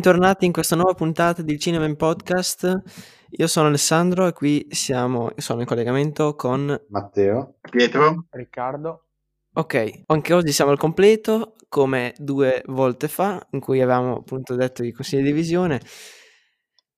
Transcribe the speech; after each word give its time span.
bentornati 0.00 0.46
in 0.46 0.52
questa 0.52 0.76
nuova 0.76 0.94
puntata 0.94 1.42
di 1.42 1.58
Cinema 1.58 1.84
in 1.84 1.94
Podcast. 1.94 2.82
Io 3.32 3.46
sono 3.46 3.66
Alessandro 3.66 4.26
e 4.26 4.32
qui 4.32 4.66
siamo, 4.70 5.30
sono 5.36 5.60
in 5.60 5.66
collegamento 5.66 6.34
con 6.36 6.74
Matteo, 6.88 7.58
Pietro, 7.70 8.24
Riccardo. 8.30 9.08
Ok, 9.52 10.04
anche 10.06 10.32
oggi 10.32 10.52
siamo 10.52 10.70
al 10.70 10.78
completo, 10.78 11.54
come 11.68 12.14
due 12.16 12.62
volte 12.68 13.08
fa, 13.08 13.46
in 13.50 13.60
cui 13.60 13.82
avevamo 13.82 14.16
appunto 14.16 14.54
detto 14.54 14.82
i 14.82 14.90
consigli 14.90 15.22
di 15.22 15.32
visione. 15.32 15.82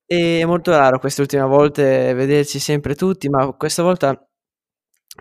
E 0.05 0.39
è 0.39 0.45
molto 0.45 0.71
raro 0.71 0.97
queste 0.97 1.19
ultime 1.19 1.43
volte 1.43 2.13
vederci 2.13 2.57
sempre 2.57 2.95
tutti, 2.95 3.27
ma 3.27 3.51
questa 3.51 3.83
volta 3.83 4.17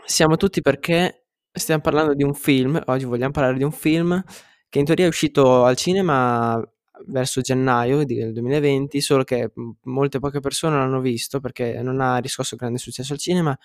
siamo 0.04 0.36
tutti 0.36 0.60
perché 0.60 1.26
stiamo 1.50 1.80
parlando 1.80 2.14
di 2.14 2.22
un 2.22 2.34
film. 2.34 2.80
Oggi 2.86 3.06
vogliamo 3.06 3.32
parlare 3.32 3.56
di 3.56 3.64
un 3.64 3.72
film 3.72 4.22
che 4.68 4.78
in 4.78 4.84
teoria 4.84 5.06
è 5.06 5.08
uscito 5.08 5.64
al 5.64 5.74
cinema 5.74 6.62
verso 7.06 7.40
gennaio 7.40 8.04
del 8.04 8.32
2020, 8.32 9.00
solo 9.00 9.24
che 9.24 9.52
molte 9.82 10.18
poche 10.18 10.40
persone 10.40 10.76
l'hanno 10.76 11.00
visto 11.00 11.40
perché 11.40 11.82
non 11.82 12.00
ha 12.00 12.16
riscosso 12.18 12.56
grande 12.56 12.78
successo 12.78 13.12
al 13.12 13.18
cinema 13.18 13.56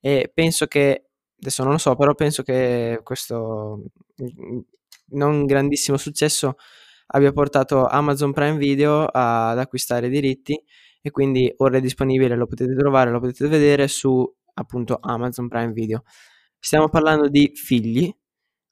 e 0.00 0.30
penso 0.32 0.66
che, 0.66 1.08
adesso 1.38 1.62
non 1.62 1.72
lo 1.72 1.78
so, 1.78 1.94
però 1.96 2.14
penso 2.14 2.42
che 2.42 3.00
questo 3.02 3.82
non 5.08 5.44
grandissimo 5.46 5.96
successo 5.96 6.56
abbia 7.08 7.32
portato 7.32 7.86
Amazon 7.86 8.32
Prime 8.32 8.56
Video 8.56 9.04
ad 9.04 9.58
acquistare 9.58 10.08
i 10.08 10.10
diritti 10.10 10.60
e 11.00 11.10
quindi 11.10 11.52
ora 11.58 11.78
è 11.78 11.80
disponibile, 11.80 12.34
lo 12.36 12.46
potete 12.46 12.74
trovare, 12.74 13.10
lo 13.10 13.20
potete 13.20 13.46
vedere 13.46 13.86
su 13.86 14.28
appunto 14.54 14.98
Amazon 15.00 15.48
Prime 15.48 15.72
Video. 15.72 16.02
Stiamo 16.58 16.88
parlando 16.88 17.28
di 17.28 17.52
Figli, 17.54 18.12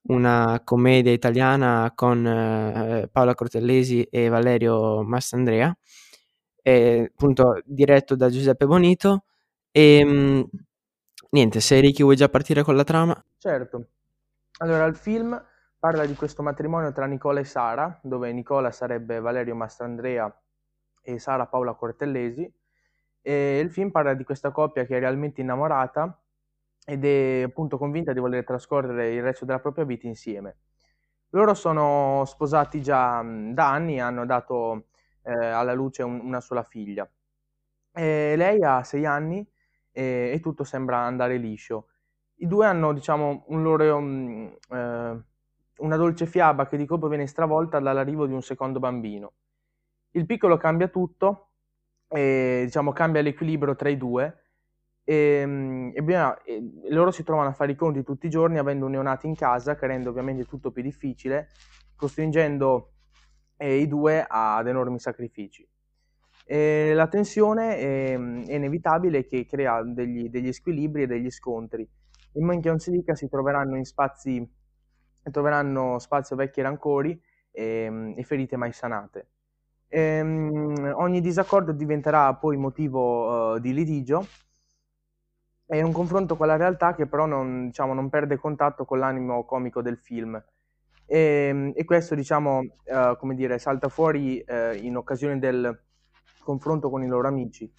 una 0.07 0.61
commedia 0.65 1.13
italiana 1.13 1.93
con 1.95 2.27
eh, 2.27 3.09
Paola 3.11 3.35
Cortellesi 3.35 4.03
e 4.05 4.29
Valerio 4.29 5.03
Massandrea, 5.03 5.75
eh, 6.63 7.11
appunto 7.13 7.61
diretto 7.65 8.17
da 8.17 8.29
Giuseppe 8.29 8.67
Bonito. 8.67 9.25
E 9.71 10.05
mh, 10.05 10.49
niente, 11.31 11.61
se 11.61 11.81
Ricky 11.81 12.03
vuoi 12.03 12.17
già 12.17 12.29
partire 12.29 12.63
con 12.63 12.77
la 12.77 12.85
trama? 12.85 13.25
Certo. 13.39 13.87
Allora, 14.59 14.85
il 14.85 14.97
film 14.97 15.43
parla 15.79 16.07
di 16.07 16.15
questo 16.15 16.43
matrimonio 16.43 16.93
tra 16.93 17.07
Nicola 17.07 17.41
e 17.41 17.45
Sara, 17.45 17.99
dove 18.03 18.33
Nicola 18.33 18.71
sarebbe 18.71 19.21
Valerio 19.21 19.55
Mastrandrea 19.55 20.33
e 21.03 21.19
Sara 21.19 21.47
Paola 21.47 21.75
Cortellesi. 21.75 22.51
E 23.21 23.59
il 23.59 23.71
film 23.71 23.91
parla 23.91 24.15
di 24.15 24.25
questa 24.25 24.51
coppia 24.51 24.85
che 24.85 24.97
è 24.97 25.01
realmente 25.01 25.41
innamorata 25.41 26.19
ed 26.85 27.05
è 27.05 27.43
appunto 27.43 27.79
convinta 27.79 28.13
di 28.13 28.21
voler 28.21 28.45
trascorrere 28.45 29.15
il 29.15 29.23
resto 29.23 29.45
della 29.45 29.61
propria 29.61 29.85
vita 29.85 30.07
insieme. 30.07 30.57
Loro 31.31 31.55
sono 31.55 32.23
sposati 32.27 32.81
già 32.81 33.23
da 33.23 33.71
anni 33.71 33.97
e 33.97 34.01
hanno 34.01 34.25
dato 34.27 34.87
eh, 35.23 35.33
alla 35.33 35.73
luce 35.73 36.03
un, 36.03 36.21
una 36.21 36.41
sola 36.41 36.63
figlia. 36.63 37.11
E 37.93 38.35
lei 38.37 38.63
ha 38.63 38.83
sei 38.85 39.07
anni 39.07 39.45
e, 39.91 40.31
e, 40.33 40.41
tutto 40.41 40.65
sembra 40.65 40.99
andare 40.99 41.37
liscio. 41.39 41.89
I 42.37 42.47
due 42.47 42.67
hanno, 42.67 42.93
diciamo, 42.93 43.45
un 43.49 43.63
loro, 43.63 43.97
um, 43.97 44.57
eh, 44.71 45.23
una 45.79 45.97
dolce 45.97 46.27
fiaba 46.27 46.67
che 46.67 46.77
di 46.77 46.87
colpo 46.87 47.09
viene 47.09 47.27
stravolta 47.27 47.81
dall'arrivo 47.81 48.27
di 48.27 48.33
un 48.33 48.43
secondo 48.43 48.79
bambino. 48.79 49.33
Il 50.13 50.27
piccolo 50.27 50.57
cambia 50.57 50.89
tutto, 50.89 51.49
e, 52.09 52.63
diciamo, 52.65 52.93
cambia 52.93 53.23
l'equilibrio 53.23 53.75
tra 53.75 53.89
i 53.89 53.97
due 53.97 54.44
e, 55.05 55.93
e, 55.95 56.03
bisogna, 56.03 56.43
e, 56.43 56.63
loro 56.89 57.11
si 57.11 57.23
trovano 57.23 57.51
a 57.51 57.53
fare 57.53 57.73
i 57.73 57.77
conti 57.77 58.03
tutti 58.03 58.27
i 58.27 58.31
giorni 58.31 58.59
avendo 58.59 58.87
un 58.87 58.93
neonato 58.93 59.27
in 59.27 59.35
casa 59.35 59.77
che 59.77 59.87
rende 59.87 60.09
ovviamente 60.09 60.45
tutto 60.45 60.71
più 60.71 60.83
difficile, 60.83 61.51
costringendo 61.95 62.93
eh, 63.59 63.77
i 63.77 63.87
due 63.87 64.25
ad 64.27 64.67
enormi 64.67 64.99
sacrifici. 64.99 65.69
E 66.47 66.93
la 66.95 67.07
tensione 67.07 67.77
è, 67.77 68.13
è, 68.15 68.55
inevitabile 68.55 69.25
che 69.27 69.45
crea 69.47 69.83
degli, 69.83 70.29
degli, 70.31 70.53
squilibri 70.53 71.03
e 71.03 71.07
degli 71.07 71.31
scontri. 71.31 71.87
In 72.33 72.47
men 72.47 72.61
che 72.61 72.69
non 72.69 72.79
si 72.79 72.91
dica 72.91 73.15
si 73.15 73.29
troveranno 73.29 73.77
in 73.77 73.85
spazi, 73.85 74.47
troveranno 75.31 75.99
spazio 75.99 76.35
vecchi 76.35 76.63
rancori 76.63 77.19
e, 77.51 78.15
e 78.17 78.23
ferite 78.25 78.57
mai 78.57 78.73
sanate. 78.73 79.29
E, 79.87 80.21
ogni 80.21 81.21
disaccordo 81.21 81.73
diventerà 81.73 82.35
poi 82.35 82.57
motivo 82.57 83.53
uh, 83.53 83.59
di 83.59 83.73
litigio 83.73 84.27
è 85.67 85.81
un 85.83 85.93
confronto 85.93 86.37
con 86.37 86.47
la 86.47 86.57
realtà 86.57 86.95
che 86.95 87.07
però 87.07 87.27
non, 87.27 87.67
diciamo, 87.67 87.95
non 87.95 88.09
perde 88.11 88.37
contatto 88.37 88.85
con 88.85 88.99
l'animo 88.99 89.45
comico 89.45 89.83
del 89.83 89.99
film. 89.99 90.43
E, 91.07 91.19
ehm, 91.49 91.73
e 91.75 91.85
questo, 91.85 92.15
diciamo, 92.15 92.59
uh, 92.59 93.17
come 93.19 93.35
dire, 93.35 93.59
salta 93.59 93.89
fuori 93.89 94.45
uh, 94.47 94.75
in 94.77 94.97
occasione 94.97 95.39
del 95.39 95.79
confronto 96.41 96.91
con 96.91 97.03
i 97.03 97.07
loro 97.07 97.29
amici. 97.29 97.71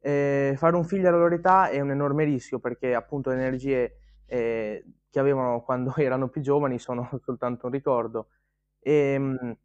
E 0.00 0.54
fare 0.56 0.76
un 0.76 0.84
figlio 0.84 1.08
alla 1.08 1.18
loro 1.18 1.34
età 1.34 1.68
è 1.68 1.80
un 1.80 1.90
enorme 1.90 2.24
rischio 2.24 2.60
perché 2.60 2.94
appunto 2.94 3.30
le 3.30 3.36
energie 3.36 3.98
eh, 4.26 4.84
che 5.10 5.18
avevano 5.18 5.62
quando 5.62 5.94
erano 5.96 6.28
più 6.28 6.40
giovani 6.42 6.78
sono 6.78 7.08
soltanto 7.24 7.66
un 7.66 7.72
ricordo. 7.72 8.28
E, 8.80 9.18
mh, 9.18 9.56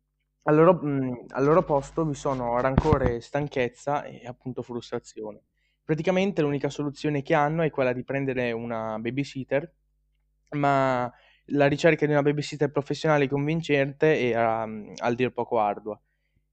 al, 0.44 0.56
loro, 0.56 0.74
mh, 0.82 1.26
al 1.30 1.44
loro 1.44 1.64
posto 1.64 2.06
vi 2.06 2.16
sono 2.16 2.60
rancore, 2.60 3.22
stanchezza 3.22 4.04
e 4.04 4.26
appunto 4.26 4.62
frustrazione. 4.64 5.42
Praticamente 5.92 6.42
l'unica 6.42 6.70
soluzione 6.70 7.22
che 7.22 7.34
hanno 7.34 7.64
è 7.64 7.70
quella 7.70 7.92
di 7.92 8.06
prendere 8.06 8.54
una 8.54 8.98
babysitter, 8.98 9.70
ma 10.52 11.12
la 11.48 11.68
ricerca 11.68 12.06
di 12.06 12.14
una 12.14 12.22
babysitter 12.22 12.72
professionale 12.72 13.28
convincente 13.28 14.32
è 14.32 14.38
um, 14.38 14.94
al 15.00 15.16
dir 15.16 15.34
poco 15.34 15.60
ardua. 15.60 16.00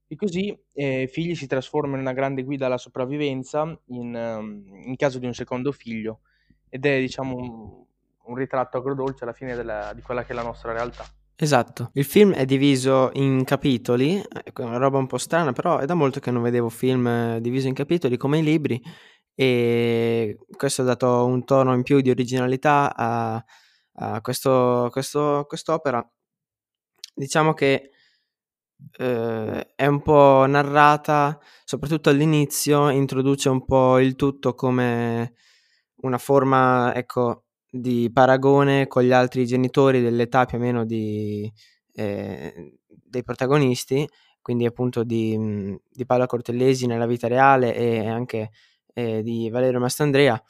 E 0.08 0.16
così 0.16 0.60
eh, 0.72 1.08
Figli 1.08 1.36
si 1.36 1.46
trasforma 1.46 1.94
in 1.94 2.00
una 2.00 2.14
grande 2.14 2.42
guida 2.42 2.66
alla 2.66 2.78
sopravvivenza 2.78 3.80
in, 3.90 4.12
um, 4.12 4.64
in 4.86 4.96
caso 4.96 5.20
di 5.20 5.26
un 5.26 5.34
secondo 5.34 5.70
figlio 5.70 6.22
ed 6.68 6.84
è 6.84 6.98
diciamo 6.98 7.36
un, 7.36 7.84
un 8.24 8.34
ritratto 8.34 8.78
agrodolce 8.78 9.22
alla 9.22 9.34
fine 9.34 9.54
della, 9.54 9.92
di 9.94 10.02
quella 10.02 10.24
che 10.24 10.32
è 10.32 10.34
la 10.34 10.42
nostra 10.42 10.72
realtà. 10.72 11.04
Esatto, 11.36 11.92
il 11.94 12.04
film 12.04 12.32
è 12.32 12.44
diviso 12.44 13.10
in 13.12 13.44
capitoli, 13.44 14.16
è 14.16 14.26
ecco, 14.46 14.64
una 14.64 14.78
roba 14.78 14.98
un 14.98 15.06
po' 15.06 15.18
strana, 15.18 15.52
però 15.52 15.78
è 15.78 15.86
da 15.86 15.94
molto 15.94 16.18
che 16.18 16.32
non 16.32 16.42
vedevo 16.42 16.68
film 16.68 17.06
eh, 17.06 17.40
diviso 17.40 17.68
in 17.68 17.74
capitoli 17.74 18.16
come 18.16 18.38
i 18.38 18.42
libri 18.42 18.82
e 19.40 20.36
questo 20.56 20.82
ha 20.82 20.84
dato 20.84 21.24
un 21.24 21.44
tono 21.44 21.72
in 21.72 21.84
più 21.84 22.00
di 22.00 22.10
originalità 22.10 22.92
a, 22.92 23.44
a 23.92 24.20
questo, 24.20 24.88
questo, 24.90 25.44
quest'opera. 25.46 26.04
Diciamo 27.14 27.54
che 27.54 27.90
eh, 28.98 29.74
è 29.76 29.86
un 29.86 30.02
po' 30.02 30.44
narrata, 30.48 31.38
soprattutto 31.64 32.10
all'inizio, 32.10 32.88
introduce 32.88 33.48
un 33.48 33.64
po' 33.64 34.00
il 34.00 34.16
tutto 34.16 34.54
come 34.54 35.34
una 36.02 36.18
forma, 36.18 36.92
ecco, 36.96 37.44
di 37.70 38.10
paragone 38.12 38.88
con 38.88 39.04
gli 39.04 39.12
altri 39.12 39.46
genitori 39.46 40.00
dell'età 40.02 40.46
più 40.46 40.58
o 40.58 40.60
meno 40.60 40.84
di, 40.84 41.48
eh, 41.92 42.78
dei 42.86 43.22
protagonisti, 43.22 44.04
quindi 44.42 44.66
appunto 44.66 45.04
di, 45.04 45.78
di 45.88 46.06
Paola 46.06 46.26
Cortellesi 46.26 46.86
nella 46.86 47.06
vita 47.06 47.28
reale 47.28 47.72
e 47.76 48.08
anche 48.08 48.50
eh, 48.94 49.22
di 49.22 49.50
Valerio 49.50 49.80
Mastandrea, 49.80 50.42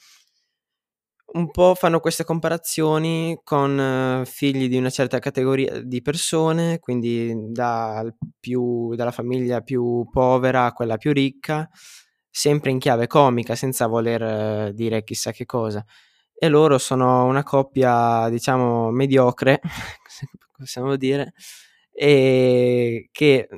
un 1.31 1.51
po' 1.51 1.75
fanno 1.75 2.01
queste 2.01 2.25
comparazioni 2.25 3.39
con 3.45 3.79
eh, 3.79 4.25
figli 4.25 4.69
di 4.69 4.79
una 4.79 4.89
certa 4.91 5.19
categoria 5.19 5.81
di 5.83 6.01
persone, 6.01 6.79
quindi 6.79 7.35
dal 7.53 8.15
più, 8.41 8.95
dalla 8.95 9.11
famiglia 9.11 9.61
più 9.61 10.09
povera 10.11 10.65
a 10.67 10.73
quella 10.73 10.97
più 10.97 11.13
ricca, 11.13 11.69
sempre 12.31 12.71
in 12.71 12.79
chiave 12.79 13.07
comica, 13.07 13.55
senza 13.55 13.87
voler 13.87 14.23
eh, 14.23 14.73
dire 14.75 15.05
chissà 15.05 15.33
che 15.33 15.45
cosa. 15.45 15.85
E 16.35 16.49
loro 16.49 16.79
sono 16.79 17.25
una 17.27 17.43
coppia, 17.43 18.29
diciamo, 18.31 18.91
mediocre, 18.91 19.61
possiamo 20.57 20.97
dire, 20.97 21.33
e 21.93 23.09
che 23.13 23.49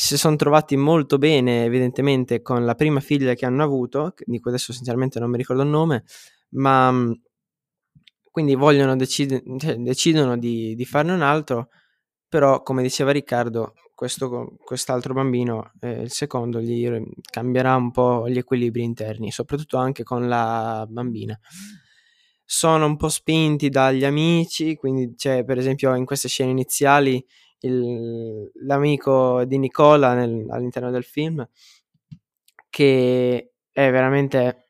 si 0.00 0.16
sono 0.16 0.36
trovati 0.36 0.76
molto 0.76 1.18
bene, 1.18 1.64
evidentemente, 1.64 2.40
con 2.40 2.64
la 2.64 2.76
prima 2.76 3.00
figlia 3.00 3.34
che 3.34 3.44
hanno 3.44 3.64
avuto, 3.64 4.14
di 4.24 4.38
cui 4.38 4.52
adesso 4.52 4.72
sinceramente 4.72 5.18
non 5.18 5.28
mi 5.28 5.36
ricordo 5.36 5.62
il 5.62 5.68
nome, 5.68 6.04
ma 6.50 6.92
mm, 6.92 7.12
quindi 8.30 8.54
vogliono 8.54 8.94
decide, 8.94 9.42
cioè, 9.58 9.74
decidono 9.74 10.38
di, 10.38 10.76
di, 10.76 10.84
farne 10.84 11.12
un 11.14 11.22
altro, 11.22 11.70
però 12.28 12.62
come 12.62 12.82
diceva 12.82 13.10
Riccardo, 13.10 13.72
questo, 13.92 14.54
quest'altro 14.64 15.14
bambino, 15.14 15.72
eh, 15.80 16.02
il 16.02 16.12
secondo, 16.12 16.60
gli 16.60 16.88
cambierà 17.28 17.74
un 17.74 17.90
po' 17.90 18.28
gli 18.28 18.38
equilibri 18.38 18.84
interni, 18.84 19.32
soprattutto 19.32 19.78
anche 19.78 20.04
con 20.04 20.28
la 20.28 20.86
bambina. 20.88 21.36
Sono 22.44 22.86
un 22.86 22.96
po' 22.96 23.08
spinti 23.08 23.68
dagli 23.68 24.04
amici, 24.04 24.76
quindi 24.76 25.16
c'è 25.16 25.44
per 25.44 25.58
esempio 25.58 25.92
in 25.96 26.04
queste 26.04 26.28
scene 26.28 26.52
iniziali 26.52 27.22
il, 27.60 28.50
l'amico 28.62 29.44
di 29.44 29.58
Nicola 29.58 30.14
nel, 30.14 30.46
all'interno 30.50 30.90
del 30.90 31.04
film, 31.04 31.46
che 32.70 33.52
è 33.72 33.90
veramente 33.90 34.68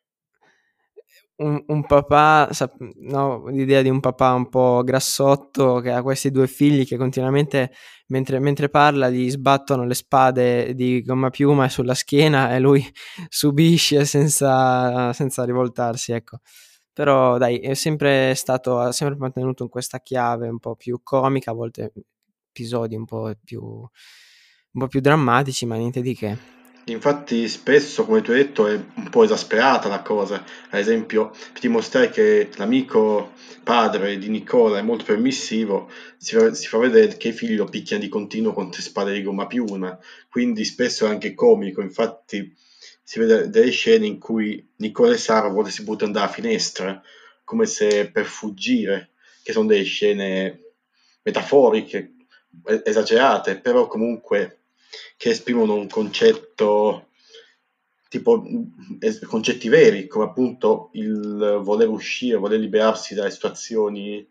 un, 1.39 1.63
un 1.69 1.87
papà, 1.87 2.51
no, 3.01 3.47
l'idea 3.49 3.83
di 3.83 3.89
un 3.89 4.01
papà 4.01 4.33
un 4.33 4.49
po' 4.49 4.83
grassotto 4.85 5.81
che 5.81 5.91
ha 5.93 6.03
questi 6.03 6.31
due 6.31 6.47
figli 6.49 6.85
che 6.85 6.97
continuamente, 6.97 7.73
mentre, 8.09 8.39
mentre 8.41 8.69
parla, 8.69 9.09
gli 9.09 9.31
sbattono 9.31 9.85
le 9.85 9.95
spade 9.95 10.75
di 10.75 11.03
gomma 11.03 11.31
piuma 11.31 11.69
sulla 11.69 11.95
schiena 11.95 12.55
e 12.55 12.59
lui 12.61 12.85
subisce 13.29 14.05
senza, 14.05 15.13
senza 15.13 15.45
rivoltarsi, 15.45 16.13
ecco. 16.13 16.39
Però 16.93 17.39
dai, 17.39 17.59
è 17.61 17.75
sempre 17.75 18.35
stato, 18.35 18.79
ha 18.81 18.93
sempre 18.93 19.17
mantenuto 19.19 19.63
in 19.63 19.69
questa 19.69 20.01
chiave 20.01 20.49
un 20.49 20.59
po' 20.59 20.75
più 20.75 21.01
comica, 21.05 21.53
a 21.53 21.55
volte 21.55 21.93
episodi 22.49 22.95
un 22.95 23.05
po' 23.05 23.33
più, 23.45 23.61
un 23.63 24.81
po' 24.81 24.89
più 24.89 25.01
drammatici, 25.01 25.67
ma 25.67 25.77
niente 25.77 26.01
di 26.01 26.15
che. 26.15 26.57
Infatti 26.93 27.49
spesso, 27.49 28.07
come 28.07 28.23
tu 28.23 28.31
hai 28.31 28.39
detto, 28.39 28.67
è 28.67 28.73
un 28.73 29.09
po' 29.11 29.25
esasperata 29.25 29.89
la 29.89 30.01
cosa. 30.01 30.43
Ad 30.71 30.79
esempio, 30.79 31.31
per 31.53 31.61
dimostrare 31.61 32.09
che 32.09 32.49
l'amico 32.57 33.33
padre 33.63 34.17
di 34.17 34.29
Nicola 34.29 34.79
è 34.79 34.83
molto 34.83 35.05
permissivo, 35.05 35.91
si 36.17 36.35
fa, 36.35 36.55
si 36.55 36.67
fa 36.67 36.79
vedere 36.79 37.17
che 37.19 37.29
i 37.29 37.33
figli 37.33 37.57
lo 37.57 37.67
picchiano 37.67 38.03
di 38.03 38.09
continuo 38.09 38.55
con 38.55 38.71
tre 38.71 38.81
spade 38.81 39.13
di 39.13 39.23
gomma 39.23 39.47
più 39.47 39.67
una. 39.69 39.99
Quindi 40.31 40.65
spesso 40.65 41.07
è 41.07 41.11
anche 41.11 41.35
comico. 41.35 41.83
Infatti 41.83 42.57
si 43.03 43.19
vede 43.19 43.51
delle 43.51 43.71
scene 43.71 44.07
in 44.07 44.19
cui 44.19 44.67
Nicola 44.77 45.13
e 45.13 45.19
Sara 45.19 45.49
volte 45.49 45.71
si 45.71 45.83
buttano 45.83 46.13
dalla 46.13 46.29
finestra, 46.29 47.03
come 47.45 47.67
se 47.67 48.11
per 48.11 48.25
fuggire, 48.25 49.11
che 49.43 49.53
sono 49.53 49.67
delle 49.67 49.85
scene 49.85 50.61
metaforiche, 51.23 52.15
esagerate, 52.85 53.59
però 53.59 53.87
comunque 53.87 54.61
che 55.17 55.31
esprimono 55.31 55.75
un 55.75 55.89
concetto 55.89 57.09
tipo 58.09 58.43
concetti 59.27 59.69
veri, 59.69 60.07
come 60.07 60.25
appunto 60.25 60.91
il 60.95 61.61
voler 61.63 61.89
uscire, 61.89 62.37
voler 62.37 62.59
liberarsi 62.59 63.15
dalle 63.15 63.31
situazioni 63.31 64.27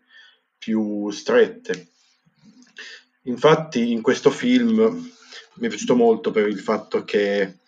più 0.58 1.10
strette. 1.10 1.88
Infatti 3.22 3.92
in 3.92 4.02
questo 4.02 4.30
film 4.30 4.80
mi 5.54 5.66
è 5.66 5.68
piaciuto 5.68 5.94
molto 5.94 6.30
per 6.30 6.48
il 6.48 6.58
fatto 6.58 7.04
che 7.04 7.58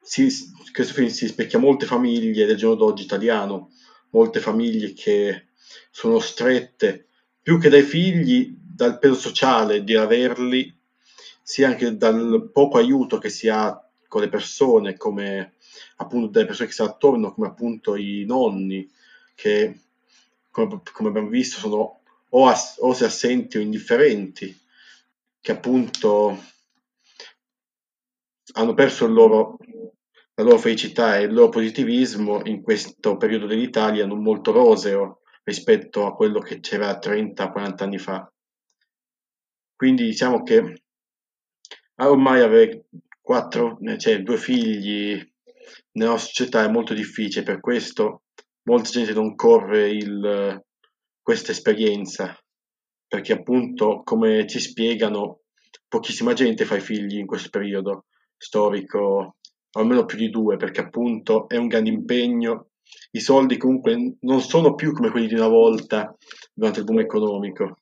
si, 0.00 0.28
questo 0.72 0.94
film 0.94 1.08
si 1.08 1.26
specchia 1.26 1.58
molte 1.58 1.84
famiglie 1.84 2.46
del 2.46 2.56
giorno 2.56 2.76
d'oggi 2.76 3.02
italiano, 3.02 3.72
molte 4.10 4.40
famiglie 4.40 4.92
che 4.92 5.48
sono 5.90 6.20
strette 6.20 7.08
più 7.42 7.58
che 7.58 7.68
dai 7.68 7.82
figli 7.82 8.56
dal 8.76 8.98
peso 8.98 9.14
sociale 9.14 9.82
di 9.82 9.96
averli 9.96 10.70
sia 11.42 11.68
anche 11.68 11.96
dal 11.96 12.50
poco 12.52 12.76
aiuto 12.76 13.16
che 13.16 13.30
si 13.30 13.48
ha 13.48 13.82
con 14.06 14.20
le 14.20 14.28
persone, 14.28 14.98
come 14.98 15.54
appunto 15.96 16.28
delle 16.28 16.44
persone 16.44 16.68
che 16.68 16.74
si 16.74 16.82
attorno, 16.82 17.32
come 17.32 17.46
appunto 17.46 17.96
i 17.96 18.24
nonni, 18.26 18.88
che 19.34 19.80
come, 20.50 20.82
come 20.92 21.08
abbiamo 21.08 21.28
visto 21.28 21.58
sono 21.58 22.00
o, 22.28 22.48
ass- 22.48 22.76
o 22.80 22.92
se 22.92 23.06
assenti 23.06 23.56
o 23.56 23.60
indifferenti, 23.60 24.54
che 25.40 25.52
appunto 25.52 26.44
hanno 28.52 28.74
perso 28.74 29.06
loro, 29.06 29.56
la 30.34 30.44
loro 30.44 30.58
felicità 30.58 31.16
e 31.16 31.22
il 31.22 31.32
loro 31.32 31.48
positivismo 31.48 32.42
in 32.44 32.60
questo 32.60 33.16
periodo 33.16 33.46
dell'Italia 33.46 34.04
non 34.04 34.22
molto 34.22 34.52
roseo 34.52 35.20
rispetto 35.44 36.04
a 36.04 36.14
quello 36.14 36.40
che 36.40 36.60
c'era 36.60 36.98
30-40 36.98 37.82
anni 37.82 37.98
fa. 37.98 38.30
Quindi 39.76 40.04
diciamo 40.04 40.42
che 40.42 40.80
Ah, 41.98 42.10
ormai 42.10 42.42
avere 42.42 42.84
quattro, 43.22 43.78
cioè 43.96 44.22
due 44.22 44.36
figli 44.36 45.18
nella 45.92 46.18
società 46.18 46.62
è 46.62 46.68
molto 46.68 46.92
difficile, 46.92 47.42
per 47.42 47.58
questo 47.58 48.24
molta 48.64 48.90
gente 48.90 49.14
non 49.14 49.34
corre 49.34 49.88
il, 49.88 50.62
questa 51.22 51.52
esperienza, 51.52 52.38
perché 53.08 53.32
appunto, 53.32 54.02
come 54.04 54.46
ci 54.46 54.60
spiegano, 54.60 55.40
pochissima 55.88 56.34
gente 56.34 56.66
fa 56.66 56.76
i 56.76 56.82
figli 56.82 57.16
in 57.16 57.26
questo 57.26 57.48
periodo 57.48 58.04
storico, 58.36 59.36
almeno 59.70 60.04
più 60.04 60.18
di 60.18 60.28
due, 60.28 60.58
perché 60.58 60.82
appunto 60.82 61.48
è 61.48 61.56
un 61.56 61.68
grande 61.68 61.88
impegno. 61.88 62.72
I 63.12 63.20
soldi 63.20 63.56
comunque 63.56 64.16
non 64.20 64.40
sono 64.42 64.74
più 64.74 64.92
come 64.92 65.10
quelli 65.10 65.28
di 65.28 65.34
una 65.34 65.48
volta 65.48 66.14
durante 66.52 66.80
il 66.80 66.84
boom 66.84 66.98
economico. 66.98 67.78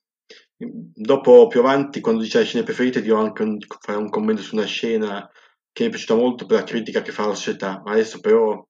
Dopo, 0.66 1.46
più 1.46 1.60
avanti, 1.60 2.00
quando 2.00 2.22
dice 2.22 2.38
le 2.38 2.44
scene 2.44 2.64
preferite, 2.64 3.02
dirò 3.02 3.20
anche 3.20 3.42
un, 3.42 3.58
fare 3.80 3.98
un 3.98 4.08
commento 4.08 4.42
su 4.42 4.54
una 4.54 4.64
scena 4.64 5.28
che 5.72 5.82
mi 5.82 5.88
è 5.88 5.90
piaciuta 5.90 6.14
molto 6.14 6.46
per 6.46 6.58
la 6.58 6.64
critica 6.64 7.02
che 7.02 7.12
fa 7.12 7.26
la 7.26 7.34
società. 7.34 7.80
Ma 7.84 7.92
adesso 7.92 8.20
però 8.20 8.64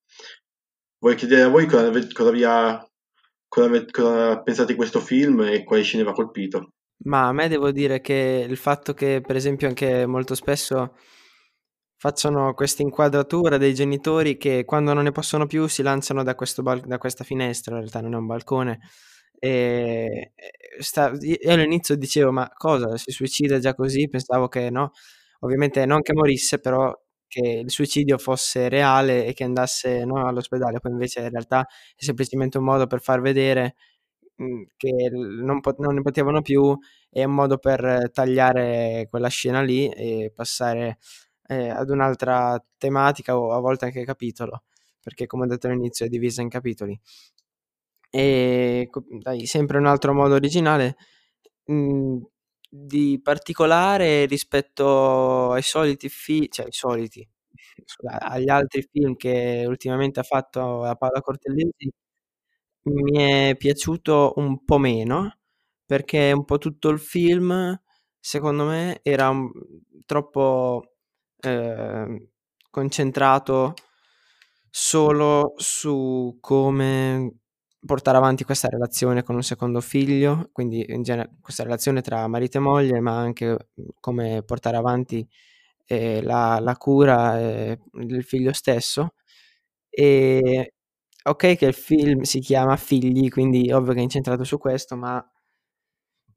vorrei 0.98 1.16
chiedere 1.16 1.42
a 1.42 1.48
voi 1.48 1.66
cosa, 1.66 1.90
cosa, 2.12 2.30
vi 2.30 2.44
ha, 2.44 2.86
cosa, 3.48 3.84
cosa 3.90 4.42
pensate 4.42 4.72
di 4.72 4.78
questo 4.78 5.00
film 5.00 5.42
e 5.42 5.64
quali 5.64 5.82
scene 5.82 6.02
vi 6.02 6.08
ha 6.08 6.12
colpito. 6.12 6.70
Ma 7.04 7.28
a 7.28 7.32
me 7.32 7.48
devo 7.48 7.70
dire 7.70 8.00
che 8.00 8.46
il 8.48 8.56
fatto 8.56 8.94
che, 8.94 9.20
per 9.20 9.36
esempio, 9.36 9.68
anche 9.68 10.06
molto 10.06 10.34
spesso 10.34 10.96
facciano 11.96 12.52
questa 12.54 12.82
inquadratura 12.82 13.56
dei 13.56 13.74
genitori 13.74 14.36
che 14.36 14.64
quando 14.64 14.92
non 14.92 15.04
ne 15.04 15.12
possono 15.12 15.46
più 15.46 15.66
si 15.66 15.82
lanciano 15.82 16.22
da, 16.22 16.36
bal- 16.62 16.80
da 16.86 16.98
questa 16.98 17.24
finestra, 17.24 17.74
in 17.74 17.80
realtà 17.80 18.00
non 18.00 18.14
è 18.14 18.16
un 18.16 18.26
balcone, 18.26 18.80
e 19.38 20.32
sta, 20.80 21.12
io 21.20 21.36
all'inizio 21.52 21.96
dicevo: 21.96 22.32
"Ma 22.32 22.50
cosa? 22.56 22.96
Si 22.96 23.10
suicida 23.12 23.58
già 23.58 23.74
così?" 23.74 24.08
Pensavo 24.08 24.48
che 24.48 24.70
no, 24.70 24.92
ovviamente 25.40 25.86
non 25.86 26.02
che 26.02 26.14
morisse, 26.14 26.58
però 26.60 26.92
che 27.26 27.40
il 27.64 27.70
suicidio 27.70 28.18
fosse 28.18 28.68
reale 28.68 29.26
e 29.26 29.32
che 29.34 29.44
andasse, 29.44 30.04
no, 30.04 30.26
all'ospedale. 30.26 30.80
Poi 30.80 30.92
invece 30.92 31.20
in 31.20 31.30
realtà 31.30 31.66
è 31.96 32.02
semplicemente 32.04 32.58
un 32.58 32.64
modo 32.64 32.86
per 32.86 33.00
far 33.02 33.20
vedere, 33.20 33.74
mhmm, 34.36 34.64
che 34.76 34.92
non 35.12 35.60
po 35.60 35.74
non 35.78 35.94
ne 35.96 36.02
potevano 36.02 36.42
più, 36.42 36.76
è 37.10 37.24
un 37.24 37.34
modo 37.34 37.58
per 37.58 38.10
tagliare 38.12 39.06
quella 39.10 39.28
scena 39.28 39.62
lì 39.62 39.88
e 39.90 40.32
passare, 40.34 40.98
ehm, 41.48 41.70
ad 41.76 41.90
un'altra 41.90 42.62
tematica 42.78 43.38
o 43.38 43.52
a 43.52 43.60
volte 43.60 43.86
anche 43.86 44.04
capitolo, 44.04 44.64
perché 45.00 45.26
come 45.26 45.44
ho 45.44 45.48
detto 45.48 45.66
all'inizio 45.68 46.06
è 46.06 46.08
divisa 46.08 46.42
in 46.42 46.48
capitoli. 46.50 46.98
E 48.16 48.88
dai, 49.22 49.44
sempre 49.44 49.76
un 49.78 49.86
altro 49.86 50.14
modo 50.14 50.34
originale, 50.34 50.96
mhmm, 51.66 52.22
di 52.70 53.20
particolare 53.20 54.26
rispetto 54.26 55.50
ai 55.52 55.62
soliti 55.62 56.08
fi 56.08 56.48
cioè 56.48 56.66
ai 56.66 56.72
soliti, 56.72 57.28
agli 58.20 58.48
altri 58.50 58.86
film 58.88 59.16
che 59.16 59.64
ultimamente 59.66 60.20
ha 60.20 60.22
fatto 60.22 60.82
la 60.82 60.94
Paola 60.96 61.20
Cortellesi, 61.22 61.90
mi 62.84 63.18
è 63.18 63.56
piaciuto 63.58 64.34
un 64.36 64.64
po' 64.64 64.78
meno, 64.78 65.38
perché 65.86 66.32
un 66.32 66.44
po' 66.46 66.58
tutto 66.58 66.90
il 66.90 67.00
film, 67.00 67.80
secondo 68.20 68.64
me, 68.66 69.00
era 69.02 69.30
un 69.30 69.50
troppo, 70.06 70.94
ehm, 71.40 72.28
concentrato 72.70 73.74
solo 74.70 75.54
su 75.58 76.38
come 76.40 77.34
portare 77.84 78.16
avanti 78.16 78.44
questa 78.44 78.68
relazione 78.68 79.22
con 79.22 79.34
un 79.34 79.42
secondo 79.42 79.80
figlio, 79.80 80.48
quindi 80.52 80.84
in 80.88 81.02
genere 81.02 81.32
questa 81.40 81.62
relazione 81.62 82.00
tra 82.02 82.26
marito 82.28 82.58
e 82.58 82.60
moglie, 82.60 83.00
ma 83.00 83.16
anche 83.18 83.46
mhmm, 83.74 83.86
come 84.00 84.42
portare 84.44 84.76
avanti 84.76 85.26
eh, 85.86 86.22
la, 86.22 86.58
la, 86.60 86.76
cura 86.76 87.38
eh, 87.40 87.78
del 87.92 88.24
figlio 88.24 88.52
stesso. 88.52 89.14
E 89.90 90.74
ok 91.24 91.56
che 91.56 91.66
il 91.66 91.74
film 91.74 92.22
si 92.22 92.40
chiama 92.40 92.76
Figli, 92.76 93.28
quindi 93.30 93.72
ovvio 93.72 93.92
che 93.92 94.00
è 94.00 94.02
incentrato 94.02 94.44
su 94.44 94.58
questo, 94.58 94.96
ma 94.96 95.24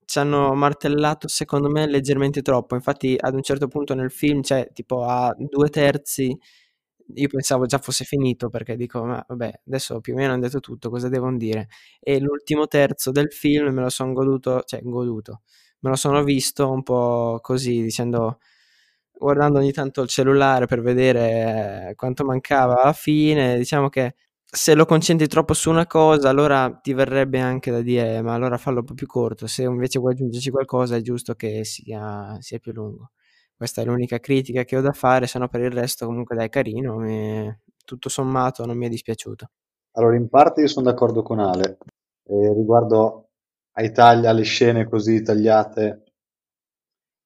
ci 0.06 0.20
hanno 0.20 0.54
martellato 0.54 1.27
secondo 1.27 1.70
me 1.70 1.88
leggermente 1.88 2.42
troppo. 2.42 2.75
Infatti 2.75 3.16
ad 3.20 3.34
un 3.34 3.42
certo 3.44 3.68
punto 3.68 3.94
nel 3.94 4.12
film 4.12 4.42
c'è 4.42 4.70
tipo 4.74 5.04
a 5.04 5.36
due 5.38 5.70
terzi 5.70 6.38
io 7.16 7.28
pensavo 7.28 7.66
già 7.66 7.78
fosse 7.80 8.04
finito 8.06 8.50
perché 8.50 8.76
dico, 8.76 9.04
ma 9.06 9.24
vabbè, 9.28 9.62
adesso 9.68 10.00
più 10.02 10.14
o 10.14 10.16
meno 10.18 10.34
hanno 10.34 10.42
detto 10.42 10.60
tutto, 10.60 10.90
cosa 10.90 11.10
devono 11.10 11.38
dire? 11.38 11.68
E 12.00 12.20
l'ultimo 12.20 12.68
terzo 12.68 13.12
del 13.12 13.32
film 13.32 13.74
me 13.74 13.82
lo 13.82 13.90
sono 13.90 14.14
goduto, 14.14 14.62
cioè 14.66 14.82
goduto, 14.84 15.42
me 15.80 15.90
lo 15.90 15.96
sono 15.96 16.24
visto 16.24 16.70
un 16.72 16.84
po' 16.84 17.40
così, 17.42 17.82
dicendo, 17.82 18.40
guardando 19.18 19.60
ogni 19.60 19.72
tanto 19.72 20.02
il 20.02 20.10
cellulare 20.10 20.66
per 20.68 20.82
vedere 20.82 21.94
quanto 21.96 22.24
mancava 22.26 22.82
alla 22.82 22.94
fine, 22.94 23.58
diciamo 23.58 23.90
che 23.90 24.16
se 24.50 24.76
lo 24.76 24.86
concentri 24.86 25.28
troppo 25.28 25.54
su 25.54 25.70
una 25.70 25.88
cosa, 25.88 26.30
allora 26.30 26.70
ti 26.82 26.94
verrebbe 26.94 27.40
anche 27.40 27.72
da 27.72 27.82
dire, 27.82 28.22
ma 28.22 28.34
allora 28.34 28.58
fallo 28.58 28.80
un 28.80 28.86
po' 28.86 28.94
più 28.94 29.08
corto, 29.08 29.48
se 29.48 29.64
invece 29.64 30.00
vuoi 30.00 30.14
aggiungerci 30.14 30.50
qualcosa 30.52 30.96
è 30.96 31.02
giusto 31.02 31.34
che 31.36 31.64
sia, 31.66 32.38
sia 32.40 32.60
più 32.60 32.72
lungo. 32.74 33.12
Questa 33.58 33.82
è 33.82 33.86
l'unica 33.86 34.20
critica 34.20 34.64
che 34.66 34.78
ho 34.78 34.82
da 34.82 34.94
fare, 34.94 35.26
se 35.26 35.40
no 35.40 35.48
per 35.48 35.62
il 35.62 35.72
resto 35.72 36.06
comunque 36.06 36.36
dai 36.36 36.48
carino, 36.48 36.98
mi... 36.98 37.52
tutto 37.84 38.08
sommato 38.08 38.66
non 38.68 38.78
mi 38.78 38.86
è 38.86 38.90
dispiaciuto. 38.90 39.50
Allora, 39.94 40.16
in 40.16 40.30
parte 40.30 40.62
io 40.62 40.68
sono 40.68 40.86
d'accordo 40.86 41.24
con 41.24 41.40
Ale, 41.40 41.80
eh, 42.26 42.54
riguardo 42.54 43.30
ai 43.72 43.92
tagli, 43.92 44.28
alle 44.28 44.44
scene 44.44 44.88
così 44.88 45.24
tagliate. 45.24 46.04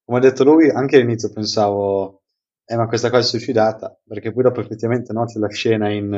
Come 0.05 0.17
ha 0.19 0.21
detto 0.21 0.45
lui, 0.45 0.69
anche 0.69 0.95
all'inizio 0.95 1.33
pensavo, 1.33 2.21
eh 2.63 2.77
ma 2.77 2.87
questa 2.87 3.09
cosa 3.09 3.23
è 3.23 3.25
suicidata, 3.25 3.99
perché 4.07 4.31
poi 4.31 4.43
dopo 4.43 4.61
effettivamente 4.61 5.11
no, 5.11 5.25
c'è 5.25 5.37
la 5.37 5.49
scena 5.49 5.89
in, 5.89 6.11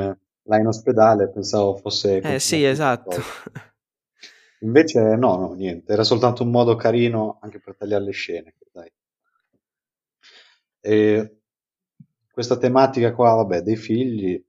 là 0.43 0.58
in 0.58 0.67
ospedale, 0.67 1.32
pensavo 1.32 1.75
fosse... 1.77 2.20
Eh 2.20 2.39
sì, 2.39 2.63
esatto. 2.63 3.20
Invece 4.62 5.01
no, 5.15 5.38
no, 5.38 5.53
niente, 5.53 5.91
era 5.91 6.03
soltanto 6.03 6.43
un 6.43 6.51
modo 6.51 6.75
carino 6.75 7.39
anche 7.41 7.60
per 7.60 7.75
tagliare 7.75 8.03
le 8.03 8.12
scene. 8.12 8.53
E 10.86 11.38
questa 12.32 12.58
tematica 12.58 13.13
qua, 13.13 13.36
vabbè, 13.36 13.62
dei 13.62 13.75
figli, 13.78 14.44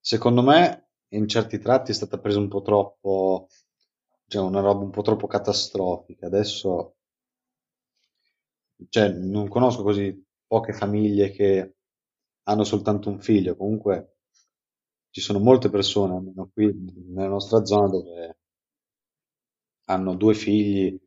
secondo 0.00 0.42
me 0.42 0.88
in 1.08 1.28
certi 1.28 1.58
tratti 1.58 1.90
è 1.90 1.94
stata 1.94 2.18
presa 2.18 2.38
un 2.38 2.48
po' 2.48 2.62
troppo, 2.62 3.48
cioè 4.26 4.42
una 4.42 4.60
roba 4.60 4.82
un 4.84 4.90
po' 4.90 5.02
troppo 5.02 5.26
catastrofica. 5.26 6.26
Adesso, 6.26 6.96
cioè, 8.88 9.08
non 9.10 9.48
conosco 9.48 9.82
così 9.82 10.24
poche 10.46 10.72
famiglie 10.72 11.30
che 11.30 11.74
hanno 12.44 12.64
soltanto 12.64 13.08
un 13.08 13.20
figlio, 13.20 13.56
comunque 13.56 14.16
ci 15.10 15.20
sono 15.20 15.38
molte 15.38 15.70
persone, 15.70 16.14
almeno 16.16 16.50
qui 16.52 16.74
nella 17.08 17.28
nostra 17.28 17.64
zona, 17.64 17.88
dove 17.88 18.36
hanno 19.86 20.14
due 20.16 20.34
figli, 20.34 20.98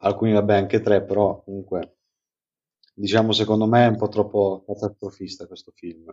alcuni 0.00 0.32
vabbè 0.32 0.56
anche 0.56 0.80
tre, 0.80 1.04
però 1.04 1.42
comunque 1.42 1.95
diciamo 2.96 3.32
secondo 3.32 3.66
me 3.66 3.84
è 3.84 3.88
un 3.88 3.96
po' 3.96 4.08
troppo 4.08 4.64
catastrofista 4.66 5.46
questo 5.46 5.72
film. 5.74 6.10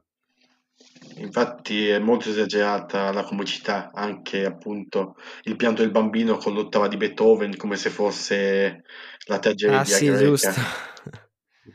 Infatti 1.18 1.88
è 1.88 2.00
molto 2.00 2.30
esagerata 2.30 3.12
la 3.12 3.24
comicità, 3.24 3.92
anche 3.94 4.46
appunto 4.46 5.16
il 5.44 5.56
pianto 5.56 5.82
del 5.82 5.92
bambino 5.92 6.38
con 6.38 6.54
l'ottava 6.54 6.88
di 6.88 6.98
Beethoven 6.98 7.56
come 7.56 7.78
se 7.78 7.90
fosse 7.90 8.84
la 9.28 9.40
tragedia 9.40 9.80
ah, 9.80 9.86
sì, 9.86 10.06
greca. 10.06 10.24
giusto. 10.24 10.50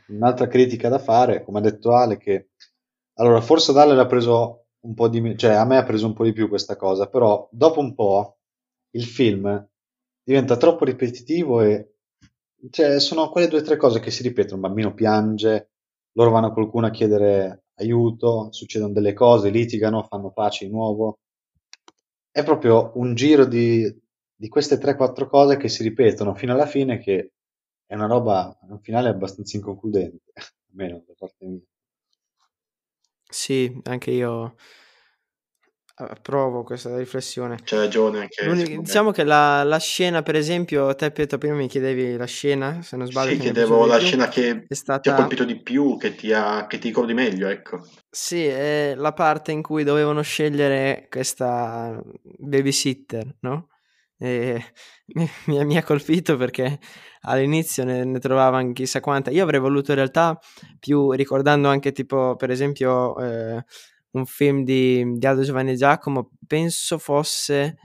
Un'altra 0.09 0.47
critica 0.47 0.89
da 0.89 0.99
fare, 0.99 1.43
come 1.43 1.59
ha 1.59 1.61
detto 1.61 1.93
Ale, 1.95 2.17
che 2.17 2.49
allora 3.13 3.41
forse 3.41 3.73
Dalle 3.73 3.95
l'ha 3.95 4.05
preso 4.05 4.67
un 4.81 4.93
po' 4.93 5.07
di 5.07 5.37
cioè 5.37 5.53
a 5.53 5.65
me 5.65 5.77
ha 5.77 5.83
preso 5.83 6.05
un 6.05 6.13
po' 6.13 6.23
di 6.23 6.33
più 6.33 6.47
questa 6.47 6.75
cosa, 6.75 7.07
però 7.07 7.47
dopo 7.51 7.79
un 7.79 7.95
po' 7.95 8.37
il 8.91 9.05
film 9.05 9.67
diventa 10.23 10.57
troppo 10.57 10.85
ripetitivo 10.85 11.61
e 11.61 11.95
cioè, 12.69 12.99
sono 12.99 13.29
quelle 13.29 13.47
due 13.47 13.59
o 13.59 13.63
tre 13.63 13.77
cose 13.77 13.99
che 13.99 14.11
si 14.11 14.23
ripetono. 14.23 14.55
Un 14.55 14.61
bambino 14.61 14.93
piange, 14.93 15.71
loro 16.13 16.31
vanno 16.31 16.47
a 16.47 16.53
qualcuno 16.53 16.87
a 16.87 16.91
chiedere 16.91 17.63
aiuto, 17.75 18.51
succedono 18.51 18.93
delle 18.93 19.13
cose, 19.13 19.49
litigano, 19.49 20.03
fanno 20.03 20.31
pace 20.31 20.65
di 20.65 20.71
nuovo. 20.71 21.19
È 22.31 22.43
proprio 22.43 22.91
un 22.95 23.15
giro 23.15 23.45
di, 23.45 23.91
di 24.35 24.47
queste 24.47 24.77
3-4 24.77 25.27
cose 25.27 25.57
che 25.57 25.69
si 25.69 25.83
ripetono 25.83 26.35
fino 26.35 26.53
alla 26.53 26.65
fine 26.65 26.99
che 26.99 27.31
è 27.85 27.95
una 27.95 28.07
roba, 28.07 28.57
un 28.69 28.79
finale 28.81 29.09
abbastanza 29.09 29.57
inconcludente, 29.57 30.31
almeno 30.71 31.03
da 31.07 31.13
parte 31.17 31.45
mia. 31.45 31.61
Sì, 33.31 33.79
anche 33.83 34.11
io 34.11 34.55
approvo 36.07 36.63
questa 36.63 36.95
riflessione. 36.97 37.59
C'è 37.63 37.77
ragione 37.77 38.19
anche 38.19 38.77
Diciamo 38.77 39.11
che 39.11 39.23
la, 39.23 39.63
la 39.63 39.79
scena, 39.79 40.21
per 40.21 40.35
esempio, 40.35 40.93
te 40.95 41.11
Pietro 41.11 41.37
prima 41.37 41.55
mi 41.55 41.67
chiedevi 41.67 42.15
la 42.15 42.25
scena, 42.25 42.81
se 42.81 42.95
non 42.95 43.07
sbaglio. 43.07 43.33
Sì, 43.33 43.39
chiedevo 43.39 43.85
la 43.85 43.97
più. 43.97 44.05
scena 44.05 44.27
che 44.29 44.49
È 44.49 44.57
ti 44.65 44.73
ha 44.73 44.75
stata... 44.75 45.15
colpito 45.15 45.43
di 45.43 45.61
più, 45.61 45.97
che 45.97 46.15
ti, 46.15 46.31
ha, 46.33 46.65
che 46.67 46.77
ti 46.77 46.87
ricordi 46.89 47.13
meglio, 47.13 47.47
ecco. 47.47 47.85
Sì, 48.09 48.45
è 48.45 48.93
la 48.95 49.13
parte 49.13 49.51
in 49.51 49.61
cui 49.61 49.83
dovevano 49.83 50.21
scegliere 50.21 51.07
questa 51.09 52.01
babysitter, 52.37 53.35
no? 53.41 53.67
E 54.17 54.61
mi, 55.15 55.29
mi- 55.45 55.65
mi 55.65 55.77
ha 55.77 55.83
colpito 55.83 56.35
perché 56.37 56.79
all'inizio 57.21 57.83
ne, 57.83 58.03
ne 58.03 58.19
trovavano 58.19 58.73
chissà 58.73 58.99
quanta. 58.99 59.31
Io 59.31 59.43
avrei 59.43 59.59
voluto 59.59 59.91
in 59.91 59.97
realtà 59.97 60.37
più, 60.79 61.11
ricordando 61.11 61.67
anche 61.69 61.91
tipo, 61.91 62.35
per 62.35 62.49
esempio, 62.51 63.17
eh, 63.19 63.63
un 64.11 64.25
film 64.25 64.63
di, 64.63 65.17
di 65.17 65.25
Aldo 65.25 65.43
Giovanni 65.43 65.75
Giacomo, 65.75 66.31
penso 66.47 66.97
fosse 66.97 67.77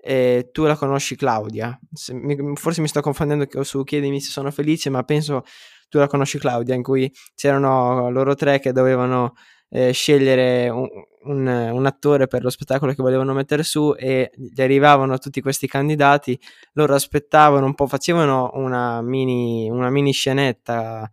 eh, 0.00 0.48
Tu 0.52 0.64
la 0.64 0.76
conosci 0.76 1.16
Claudia. 1.16 1.78
Mi- 2.12 2.56
forse 2.56 2.80
mi 2.80 2.88
sto 2.88 3.00
confondendo 3.00 3.46
su 3.64 3.84
Chiedimi 3.84 4.20
se 4.20 4.30
sono 4.30 4.50
felice, 4.50 4.90
ma 4.90 5.02
penso 5.02 5.44
Tu 5.88 5.98
la 5.98 6.06
conosci 6.06 6.38
Claudia, 6.38 6.74
in 6.74 6.82
cui 6.82 7.12
c'erano 7.34 8.10
loro 8.10 8.34
tre 8.34 8.60
che 8.60 8.72
dovevano 8.72 9.34
eh, 9.70 9.92
scegliere 9.92 10.68
un, 10.70 10.88
un, 11.24 11.46
un 11.46 11.86
attore 11.86 12.26
per 12.26 12.42
lo 12.42 12.50
spettacolo 12.50 12.92
che 12.92 13.02
volevano 13.02 13.34
mettere 13.34 13.62
su 13.62 13.94
e 13.96 14.30
gli 14.34 14.60
arrivavano 14.60 15.18
tutti 15.18 15.40
questi 15.40 15.66
candidati, 15.66 16.38
loro 16.72 16.94
aspettavano 16.94 17.66
un 17.66 17.74
po', 17.74 17.86
facevano 17.86 18.50
una 18.54 19.02
mini, 19.02 19.68
una 19.68 19.90
mini 19.90 20.12
scenetta 20.12 21.10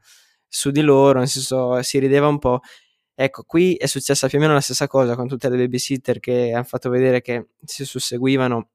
su 0.48 0.72
di 0.72 0.82
loro, 0.82 1.20
nel 1.20 1.28
senso 1.28 1.82
si 1.82 2.00
rideva 2.00 2.28
un 2.28 2.40
po'. 2.40 2.62
Ecco, 3.18 3.44
qui 3.44 3.76
è 3.76 3.86
successa 3.86 4.28
più 4.28 4.38
o 4.40 4.42
meno 4.42 4.54
la 4.54 4.60
stessa 4.60 4.88
cosa 4.88 5.16
con 5.16 5.28
tutte 5.28 5.48
le 5.48 5.56
babysitter 5.56 6.20
che 6.20 6.52
hanno 6.54 6.66
fatto 6.66 6.90
vedere 6.90 7.22
che 7.22 7.48
si 7.64 7.86
susseguivano, 7.86 8.72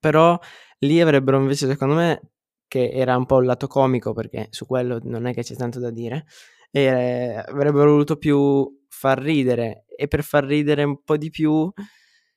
però 0.00 0.38
lì 0.78 1.00
avrebbero 1.00 1.38
invece, 1.38 1.66
secondo 1.66 1.94
me, 1.94 2.20
che 2.68 2.90
era 2.90 3.16
un 3.16 3.26
po' 3.26 3.38
il 3.40 3.46
lato 3.46 3.66
comico, 3.66 4.14
perché 4.14 4.48
su 4.50 4.64
quello 4.66 4.98
non 5.04 5.26
è 5.26 5.34
che 5.34 5.42
c'è 5.42 5.56
tanto 5.56 5.78
da 5.78 5.90
dire, 5.90 6.24
e 6.70 7.34
avrebbero 7.46 7.90
voluto 7.90 8.16
più 8.16 8.78
far 8.88 9.18
ridere 9.18 9.84
e 9.96 10.08
per 10.08 10.22
far 10.24 10.44
ridere 10.44 10.84
un 10.84 11.02
po' 11.02 11.16
di 11.16 11.30
più 11.30 11.70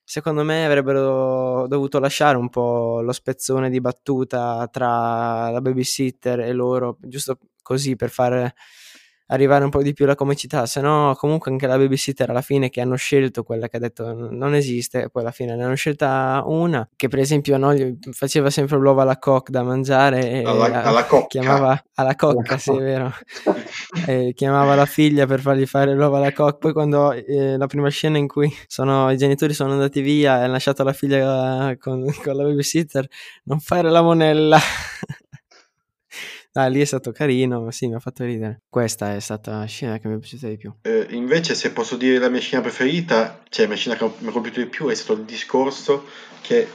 secondo 0.03 0.43
me 0.43 0.65
avrebbero 0.65 1.67
dovuto 1.67 1.99
lasciare 1.99 2.37
un 2.37 2.49
po' 2.49 3.01
lo 3.01 3.11
spezzone 3.11 3.69
di 3.69 3.79
battuta 3.79 4.67
tra 4.71 5.49
la 5.49 5.61
babysitter 5.61 6.41
e 6.41 6.51
loro 6.53 6.97
giusto 7.01 7.37
così 7.61 7.95
per 7.95 8.09
fare 8.09 8.55
arrivare 9.33 9.63
un 9.63 9.71
po' 9.71 9.81
di 9.81 9.93
più 9.93 10.05
la 10.05 10.15
comicità, 10.15 10.65
se 10.65 10.79
no 10.79 11.15
comunque 11.17 11.51
anche 11.51 11.65
la 11.65 11.77
babysitter 11.77 12.29
alla 12.29 12.41
fine 12.41 12.69
che 12.69 12.81
hanno 12.81 12.95
scelto 12.95 13.43
quella 13.43 13.67
che 13.67 13.77
ha 13.77 13.79
detto 13.79 14.29
non 14.31 14.53
esiste, 14.53 15.09
poi 15.09 15.23
alla 15.23 15.31
fine 15.31 15.55
ne 15.55 15.63
hanno 15.63 15.75
scelta 15.75 16.43
una 16.45 16.87
che 16.95 17.07
per 17.07 17.19
esempio 17.19 17.57
no, 17.57 17.73
faceva 18.11 18.49
sempre 18.49 18.77
l'uovo 18.77 19.01
alla 19.01 19.17
coque 19.17 19.51
da 19.51 19.63
mangiare 19.63 20.29
e 20.29 20.43
alla, 20.43 20.83
alla 20.83 21.05
cocca. 21.05 21.39
chiamava 21.39 21.83
alla 21.95 22.15
cocca, 22.15 22.57
sì 22.57 22.71
è 22.71 22.77
vero, 22.77 23.11
e 24.07 24.33
chiamava 24.35 24.75
la 24.75 24.85
figlia 24.85 25.25
per 25.25 25.39
fargli 25.39 25.65
fare 25.65 25.93
l'uovo 25.93 26.17
alla 26.17 26.31
coque, 26.31 26.57
poi 26.59 26.73
quando 26.73 27.11
eh, 27.11 27.57
la 27.57 27.67
prima 27.67 27.89
scena 27.89 28.17
in 28.17 28.27
cui 28.27 28.53
sono, 28.67 29.09
i 29.11 29.17
genitori 29.17 29.53
sono 29.53 29.71
andati 29.71 30.01
via 30.01 30.39
e 30.39 30.43
hanno 30.43 30.51
lasciato 30.53 30.83
la 30.83 30.93
figlia 30.93 31.75
con, 31.79 32.05
con 32.23 32.35
la 32.35 32.43
babysitter, 32.43 33.07
non 33.45 33.59
fare 33.59 33.89
la 33.89 34.01
monella. 34.01 34.59
Ah, 36.55 36.67
lì 36.67 36.81
è 36.81 36.85
stato 36.85 37.11
carino, 37.11 37.71
sì, 37.71 37.87
mi 37.87 37.95
ha 37.95 37.99
fatto 37.99 38.23
ridere. 38.23 38.61
Questa 38.69 39.15
è 39.15 39.19
stata 39.19 39.57
la 39.57 39.65
scena 39.65 39.97
che 39.97 40.07
mi 40.07 40.15
è 40.15 40.19
piaciuta 40.19 40.47
di 40.47 40.57
più. 40.57 40.71
Eh, 40.83 41.07
invece, 41.09 41.55
se 41.55 41.71
posso 41.71 41.97
dire 41.97 42.19
la 42.19 42.29
mia 42.29 42.39
scena 42.39 42.61
preferita, 42.61 43.43
cioè 43.49 43.65
la 43.65 43.73
scena 43.73 43.95
che 43.95 44.11
mi 44.19 44.27
ha 44.27 44.31
colpito 44.31 44.59
di 44.59 44.67
più, 44.67 44.87
è 44.87 44.93
stato 44.93 45.19
il 45.19 45.25
discorso 45.25 46.05
che, 46.41 46.67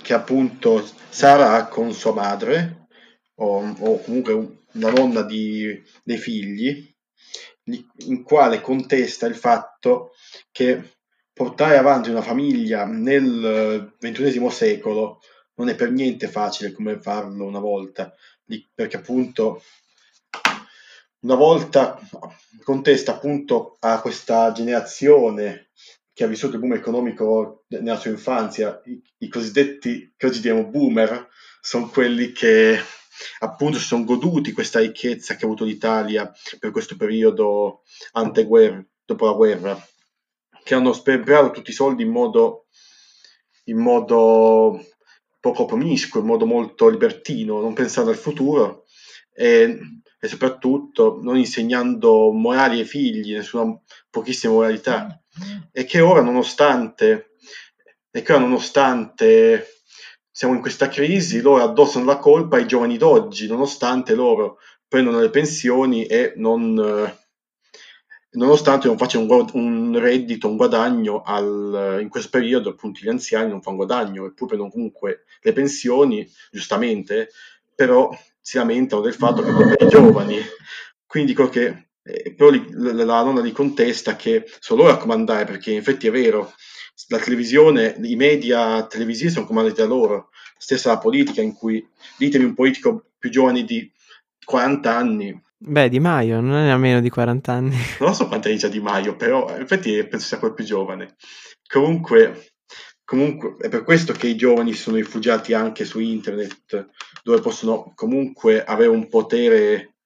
che 0.00 0.12
appunto 0.14 0.88
Sara 1.08 1.54
ha 1.54 1.66
con 1.66 1.92
sua 1.92 2.12
madre, 2.12 2.86
o, 3.40 3.74
o 3.78 4.00
comunque 4.00 4.32
una 4.74 4.90
nonna 4.90 5.22
di, 5.22 5.82
dei 6.04 6.18
figli, 6.18 6.88
in 7.64 8.22
quale 8.22 8.60
contesta 8.60 9.26
il 9.26 9.34
fatto 9.34 10.12
che 10.52 10.98
portare 11.32 11.76
avanti 11.78 12.10
una 12.10 12.22
famiglia 12.22 12.84
nel 12.84 13.94
XXI 13.98 14.50
secolo 14.50 15.20
non 15.54 15.68
è 15.68 15.74
per 15.74 15.90
niente 15.90 16.26
facile 16.26 16.72
come 16.72 17.00
farlo 17.00 17.44
una 17.44 17.58
volta 17.58 18.14
perché 18.74 18.96
appunto 18.96 19.62
una 21.20 21.34
volta 21.34 21.98
contesta 22.62 23.12
appunto 23.12 23.76
a 23.80 24.00
questa 24.00 24.52
generazione 24.52 25.70
che 26.12 26.24
ha 26.24 26.28
vissuto 26.28 26.54
il 26.54 26.60
boom 26.60 26.74
economico 26.74 27.64
nella 27.68 27.96
sua 27.96 28.10
infanzia, 28.10 28.80
i, 28.84 29.02
i 29.18 29.28
cosiddetti, 29.28 30.12
che 30.16 30.26
oggi 30.26 30.40
diamo 30.40 30.66
boomer, 30.66 31.28
sono 31.60 31.88
quelli 31.88 32.32
che 32.32 32.78
appunto 33.40 33.78
si 33.78 33.84
sono 33.84 34.04
goduti 34.04 34.52
questa 34.52 34.80
ricchezza 34.80 35.34
che 35.34 35.44
ha 35.44 35.46
avuto 35.46 35.64
l'Italia 35.64 36.30
per 36.58 36.70
questo 36.70 36.96
periodo 36.96 37.82
anteguerra, 38.12 38.84
dopo 39.04 39.26
la 39.26 39.32
guerra, 39.32 39.88
che 40.62 40.74
hanno 40.74 40.92
sperperato 40.92 41.50
tutti 41.52 41.70
i 41.70 41.74
soldi 41.74 42.02
in 42.02 42.10
modo, 42.10 42.66
in 43.64 43.78
modo 43.78 44.84
poco 45.40 45.64
promiscuo, 45.64 46.20
in 46.20 46.26
modo 46.26 46.46
molto 46.46 46.88
libertino, 46.88 47.60
non 47.60 47.72
pensando 47.72 48.10
al 48.10 48.16
futuro 48.16 48.84
e, 49.32 49.78
e 50.20 50.28
soprattutto 50.28 51.18
non 51.22 51.38
insegnando 51.38 52.30
morali 52.30 52.80
ai 52.80 52.84
figli, 52.84 53.32
nessuna 53.32 53.80
pochissima 54.10 54.52
moralità. 54.52 55.20
E 55.72 55.84
che 55.84 56.00
ora, 56.00 56.20
nonostante, 56.20 57.34
e 58.10 58.22
che 58.22 58.32
ora, 58.32 58.42
nonostante 58.42 59.66
siamo 60.30 60.54
in 60.54 60.60
questa 60.60 60.88
crisi, 60.88 61.40
loro 61.40 61.62
addossano 61.62 62.04
la 62.04 62.18
colpa 62.18 62.56
ai 62.56 62.66
giovani 62.66 62.96
d'oggi, 62.96 63.46
nonostante 63.46 64.14
loro 64.14 64.58
prendono 64.86 65.20
le 65.20 65.30
pensioni 65.30 66.04
e 66.06 66.32
non 66.36 66.74
nonostante 68.32 68.86
non 68.86 68.96
faccia 68.96 69.18
un, 69.18 69.48
un, 69.52 69.98
reddito, 69.98 70.48
un 70.48 70.56
guadagno 70.56 71.22
al, 71.22 71.98
in 72.00 72.08
questo 72.08 72.30
periodo, 72.30 72.70
appunto 72.70 73.00
gli 73.02 73.08
anziani 73.08 73.50
non 73.50 73.62
fanno 73.62 73.76
guadagno, 73.76 74.26
eppure 74.26 74.48
prendono 74.48 74.70
comunque 74.70 75.24
le 75.40 75.52
pensioni, 75.52 76.28
giustamente, 76.50 77.30
però 77.74 78.10
si 78.40 78.56
lamentano 78.56 79.02
del 79.02 79.14
fatto 79.14 79.42
che 79.42 79.52
per 79.52 79.86
i 79.86 79.88
giovani. 79.88 80.36
Quindi 81.06 81.32
dico 81.32 81.48
che 81.48 81.88
eh, 82.02 82.34
però 82.34 82.50
li, 82.50 82.66
la, 82.70 82.92
la 82.92 83.22
nonna 83.22 83.40
li 83.40 83.52
contesta 83.52 84.16
che 84.16 84.44
sono 84.58 84.82
loro 84.82 84.94
a 84.94 84.98
comandare, 84.98 85.44
perché 85.44 85.72
in 85.72 85.78
effetti 85.78 86.06
è 86.06 86.10
vero, 86.10 86.52
la 87.08 87.18
televisione, 87.18 87.96
i 88.02 88.16
media 88.16 88.86
televisivi 88.86 89.30
sono 89.30 89.46
comandati 89.46 89.80
da 89.80 89.86
loro, 89.86 90.30
stessa 90.56 90.90
la 90.90 90.98
politica 90.98 91.40
in 91.40 91.54
cui 91.54 91.86
ditemi 92.16 92.44
un 92.44 92.54
politico 92.54 93.10
più 93.18 93.30
giovane 93.30 93.64
di 93.64 93.90
40 94.44 94.96
anni. 94.96 95.42
Beh, 95.62 95.90
Di 95.90 96.00
Maio 96.00 96.40
non 96.40 96.54
è 96.56 96.70
a 96.70 96.78
meno 96.78 97.02
di 97.02 97.10
40 97.10 97.52
anni. 97.52 97.76
Non 98.00 98.14
so 98.14 98.26
quanti 98.28 98.48
anni 98.48 98.58
c'ha 98.58 98.68
Di 98.68 98.80
Maio, 98.80 99.14
però 99.14 99.54
in 99.54 99.60
effetti 99.60 100.06
penso 100.06 100.26
sia 100.26 100.38
quello 100.38 100.54
più 100.54 100.64
giovane. 100.64 101.16
Comunque, 101.68 102.54
comunque 103.04 103.56
è 103.58 103.68
per 103.68 103.84
questo 103.84 104.14
che 104.14 104.26
i 104.26 104.36
giovani 104.36 104.72
sono 104.72 104.96
rifugiati 104.96 105.52
anche 105.52 105.84
su 105.84 105.98
internet, 106.00 106.88
dove 107.22 107.40
possono 107.42 107.92
comunque 107.94 108.64
avere 108.64 108.88
un 108.88 109.06
potere 109.08 109.96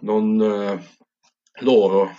non 0.00 0.36
uh, 0.40 1.62
loro. 1.62 2.18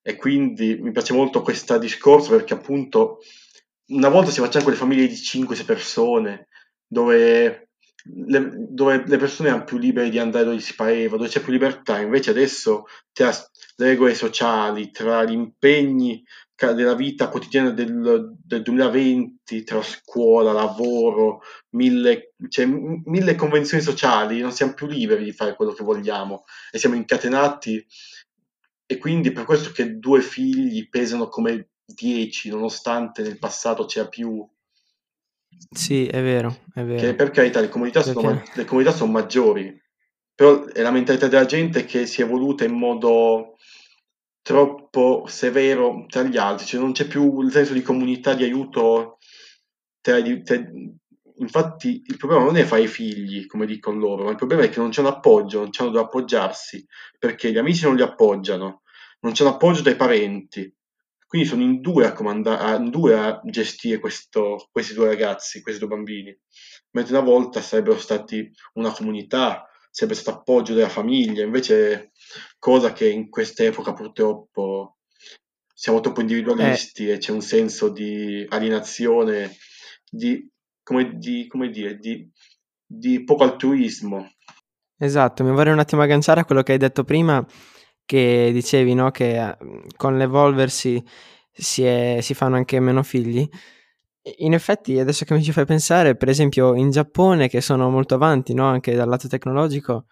E 0.00 0.14
quindi 0.14 0.78
mi 0.80 0.92
piace 0.92 1.12
molto 1.14 1.42
questo 1.42 1.78
discorso 1.78 2.30
perché 2.30 2.54
appunto 2.54 3.18
una 3.88 4.08
volta 4.08 4.30
si 4.30 4.38
facevano 4.38 4.62
quelle 4.62 4.78
famiglie 4.78 5.08
di 5.08 5.14
5-6 5.14 5.64
persone 5.64 6.46
dove 6.86 7.67
le, 8.14 8.50
dove 8.70 9.04
le 9.06 9.16
persone 9.16 9.48
erano 9.48 9.64
più 9.64 9.78
libere 9.78 10.10
di 10.10 10.18
andare 10.18 10.44
dove 10.44 10.60
si 10.60 10.74
pareva, 10.74 11.16
dove 11.16 11.28
c'è 11.28 11.40
più 11.40 11.52
libertà, 11.52 12.00
invece 12.00 12.30
adesso 12.30 12.86
tra 13.12 13.30
le 13.76 13.86
regole 13.86 14.14
sociali, 14.14 14.90
tra 14.90 15.24
gli 15.24 15.32
impegni 15.32 16.24
della 16.54 16.94
vita 16.94 17.28
quotidiana 17.28 17.70
del, 17.70 18.34
del 18.42 18.62
2020, 18.62 19.62
tra 19.62 19.80
scuola, 19.82 20.52
lavoro, 20.52 21.42
mille, 21.70 22.34
cioè, 22.48 22.66
mille 22.66 23.36
convenzioni 23.36 23.82
sociali, 23.82 24.40
non 24.40 24.50
siamo 24.50 24.74
più 24.74 24.88
liberi 24.88 25.22
di 25.22 25.32
fare 25.32 25.54
quello 25.54 25.72
che 25.72 25.84
vogliamo 25.84 26.44
e 26.72 26.78
siamo 26.78 26.96
incatenati. 26.96 27.86
E 28.86 28.98
quindi 28.98 29.30
per 29.30 29.44
questo 29.44 29.70
che 29.70 29.98
due 29.98 30.20
figli 30.20 30.88
pesano 30.88 31.28
come 31.28 31.68
dieci, 31.84 32.48
nonostante 32.48 33.22
nel 33.22 33.38
passato 33.38 33.84
c'era 33.84 34.08
più 34.08 34.44
sì, 35.70 36.06
è 36.06 36.22
vero, 36.22 36.64
è 36.74 36.82
vero. 36.82 37.00
Che 37.00 37.14
per 37.14 37.30
carità 37.30 37.60
le 37.60 37.68
comunità, 37.68 38.02
Perché... 38.02 38.20
sono, 38.20 38.42
le 38.54 38.64
comunità 38.64 38.92
sono 38.92 39.12
maggiori, 39.12 39.76
però 40.34 40.64
è 40.64 40.82
la 40.82 40.90
mentalità 40.90 41.28
della 41.28 41.46
gente 41.46 41.84
che 41.84 42.06
si 42.06 42.20
è 42.20 42.24
evoluta 42.24 42.64
in 42.64 42.72
modo 42.72 43.56
troppo 44.42 45.24
severo 45.26 46.06
tra 46.08 46.22
gli 46.22 46.36
altri, 46.36 46.66
cioè 46.66 46.80
non 46.80 46.92
c'è 46.92 47.06
più 47.06 47.40
il 47.42 47.50
senso 47.50 47.72
di 47.72 47.82
comunità, 47.82 48.34
di 48.34 48.44
aiuto. 48.44 49.18
Tra, 50.00 50.20
tra, 50.22 50.56
infatti 51.38 52.02
il 52.06 52.16
problema 52.16 52.44
non 52.44 52.56
è 52.56 52.64
fare 52.64 52.82
i 52.82 52.88
figli, 52.88 53.46
come 53.46 53.66
dicono 53.66 53.98
loro, 53.98 54.24
ma 54.24 54.30
il 54.30 54.36
problema 54.36 54.62
è 54.62 54.68
che 54.68 54.80
non 54.80 54.90
c'è 54.90 55.00
un 55.00 55.08
appoggio, 55.08 55.60
non 55.60 55.70
c'hanno 55.70 55.90
dove 55.90 56.04
appoggiarsi, 56.04 56.86
perché 57.18 57.50
gli 57.50 57.58
amici 57.58 57.84
non 57.84 57.96
li 57.96 58.02
appoggiano, 58.02 58.82
non 59.20 59.32
c'è 59.32 59.42
un 59.42 59.50
appoggio 59.50 59.82
dai 59.82 59.96
parenti, 59.96 60.72
quindi 61.28 61.46
sono 61.46 61.62
in 61.62 61.82
due 61.82 62.06
a, 62.06 62.12
comanda- 62.14 62.74
in 62.76 62.88
due 62.88 63.14
a 63.14 63.38
gestire 63.44 63.98
questo, 63.98 64.66
questi 64.72 64.94
due 64.94 65.08
ragazzi, 65.08 65.60
questi 65.60 65.78
due 65.78 65.94
bambini. 65.94 66.36
Mentre 66.92 67.18
una 67.18 67.24
volta 67.24 67.60
sarebbero 67.60 67.98
stati 67.98 68.50
una 68.74 68.90
comunità, 68.90 69.68
sarebbe 69.90 70.16
stato 70.16 70.38
appoggio 70.38 70.72
della 70.72 70.88
famiglia, 70.88 71.44
invece 71.44 72.12
cosa 72.58 72.94
che 72.94 73.10
in 73.10 73.28
quest'epoca 73.28 73.92
purtroppo 73.92 74.96
siamo 75.74 76.00
troppo 76.00 76.22
individualisti 76.22 77.08
eh. 77.08 77.12
e 77.12 77.18
c'è 77.18 77.32
un 77.32 77.42
senso 77.42 77.90
di 77.90 78.46
alienazione, 78.48 79.54
di, 80.10 80.48
come, 80.82 81.18
di, 81.18 81.46
come 81.46 81.68
dire, 81.68 81.98
di, 81.98 82.26
di 82.86 83.22
poco 83.22 83.44
altruismo. 83.44 84.32
Esatto, 84.96 85.44
mi 85.44 85.50
vorrei 85.50 85.74
un 85.74 85.78
attimo 85.78 86.00
agganciare 86.00 86.40
a 86.40 86.44
quello 86.46 86.62
che 86.62 86.72
hai 86.72 86.78
detto 86.78 87.04
prima 87.04 87.46
che 88.08 88.48
dicevi, 88.54 88.94
no? 88.94 89.10
Che 89.10 89.56
mhmm, 89.60 89.82
con 89.96 90.16
l'evolversi 90.16 91.02
si, 91.52 91.84
è, 91.84 92.20
si 92.22 92.32
fanno 92.32 92.56
anche 92.56 92.80
meno 92.80 93.02
figli. 93.02 93.46
In 94.38 94.54
effetti, 94.54 94.98
adesso 94.98 95.26
che 95.26 95.34
mi 95.34 95.42
ci 95.42 95.52
fai 95.52 95.66
pensare, 95.66 96.16
per 96.16 96.30
esempio 96.30 96.74
in 96.74 96.90
Giappone, 96.90 97.48
che 97.48 97.60
sono 97.60 97.90
molto 97.90 98.14
avanti, 98.14 98.54
no? 98.54 98.64
Anche 98.64 98.94
dal 98.94 99.08
lato 99.08 99.28
tecnologico, 99.28 100.06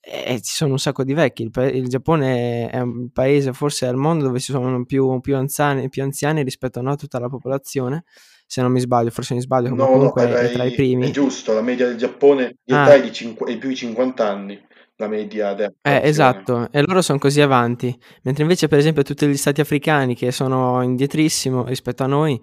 eh, 0.00 0.40
ci 0.40 0.52
sono 0.52 0.72
un 0.72 0.78
sacco 0.80 1.04
di 1.04 1.14
vecchi. 1.14 1.42
Il, 1.42 1.50
pa- 1.50 1.70
il, 1.70 1.86
Giappone 1.86 2.70
è 2.70 2.80
un 2.80 3.10
paese 3.10 3.52
forse 3.52 3.86
al 3.86 3.96
mondo 3.96 4.24
dove 4.24 4.40
ci 4.40 4.50
sono 4.50 4.84
più, 4.84 5.20
più, 5.20 5.36
anziani, 5.36 5.88
più 5.88 6.02
anziani, 6.02 6.42
rispetto 6.42 6.80
no, 6.82 6.90
a 6.90 6.96
tutta 6.96 7.20
la 7.20 7.28
popolazione. 7.28 8.02
Se 8.46 8.62
non 8.62 8.72
mi 8.72 8.80
sbaglio, 8.80 9.10
forse 9.10 9.34
mi 9.34 9.40
sbaglio, 9.42 9.72
no, 9.74 9.86
comunque 9.86 10.26
no, 10.26 10.34
è 10.34 10.50
tra 10.50 10.64
i 10.64 10.72
primi. 10.72 11.06
È 11.06 11.10
giusto, 11.10 11.52
la 11.52 11.62
media 11.62 11.86
del 11.86 11.98
Giappone 11.98 12.56
ah. 12.66 12.92
è 12.94 13.00
di 13.00 13.12
cinqu- 13.12 13.48
è 13.48 13.56
più 13.58 13.68
di 13.68 13.76
50 13.76 14.28
anni 14.28 14.60
la 14.98 15.08
media 15.08 15.56
Eh, 15.56 16.00
esatto, 16.02 16.70
e 16.72 16.82
loro 16.82 17.02
sono 17.02 17.18
così 17.18 17.40
avanti, 17.40 17.96
mentre 18.22 18.42
invece 18.42 18.66
per 18.66 18.78
esempio 18.78 19.02
tutti 19.02 19.26
gli 19.26 19.36
stati 19.36 19.60
africani 19.60 20.14
che 20.14 20.32
sono 20.32 20.82
indietrissimo 20.82 21.64
rispetto 21.64 22.02
a 22.02 22.06
noi 22.06 22.40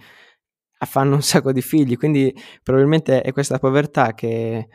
fanno 0.86 1.16
un 1.16 1.22
sacco 1.22 1.52
di 1.52 1.62
figli, 1.62 1.98
quindi 1.98 2.34
probabilmente 2.64 3.22
è 3.22 3.32
questa 3.34 3.60
povertà 3.60 4.14
che, 4.14 4.68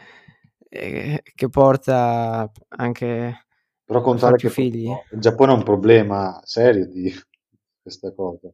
eh, 0.68 1.22
che 1.22 1.48
porta 1.48 2.50
anche 2.68 3.46
Però 3.84 4.00
contare 4.02 4.36
più 4.36 4.48
che 4.48 4.54
figli. 4.54 4.90
Il 5.12 5.20
Giappone 5.20 5.52
ha 5.52 5.56
un 5.56 5.62
problema 5.62 6.40
serio 6.44 6.86
di 6.86 7.10
questa 7.80 8.12
cosa, 8.12 8.52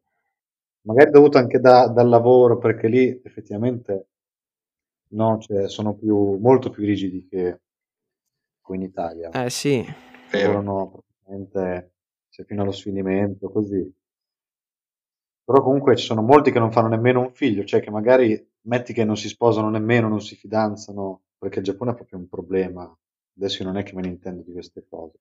magari 0.83 1.11
dovuto 1.11 1.39
anche 1.39 1.59
da, 1.59 1.89
dal 1.89 2.09
lavoro, 2.09 2.59
perché 2.59 2.87
lì 2.87 3.21
effettivamente 3.25 4.07
no, 5.09 5.39
cioè, 5.41 5.69
sono 5.69 5.95
più, 5.95 6.37
molto 6.39 6.71
più 6.71 6.85
rigidi 6.85 7.27
che 7.29 7.61
qui 8.67 8.77
in 8.77 8.83
Italia. 8.83 9.31
Eh 9.31 9.49
sì. 9.49 9.85
Lavorano 10.33 10.91
praticamente 10.91 11.93
cioè, 12.29 12.45
fino 12.45 12.63
allo 12.63 12.73
sfinimento, 12.73 13.49
così. 13.49 13.95
Però 15.45 15.63
comunque 15.63 15.95
ci 15.95 16.05
sono 16.05 16.23
molti 16.23 16.51
che 16.51 16.59
non 16.59 16.73
fanno 16.73 16.89
nemmeno 16.89 17.21
un 17.21 17.33
figlio, 17.33 17.65
cioè 17.65 17.81
che 17.81 17.91
magari 17.91 18.45
metti 18.63 18.93
che 18.93 19.05
non 19.05 19.17
si 19.17 19.29
sposano 19.29 19.71
nemmeno, 19.71 20.09
non 20.09 20.21
si 20.21 20.35
fidanzano, 20.35 21.23
perché 21.39 21.61
il 21.61 21.65
Giappone 21.65 21.93
è 21.93 21.95
proprio 21.95 22.19
un 22.19 22.29
problema. 22.29 22.83
Adesso 23.37 23.63
io 23.63 23.69
non 23.69 23.79
è 23.79 23.85
che 23.85 23.95
me 23.95 24.03
ne 24.03 24.09
intendo 24.09 24.43
di 24.43 24.53
queste 24.53 24.85
cose. 24.89 25.19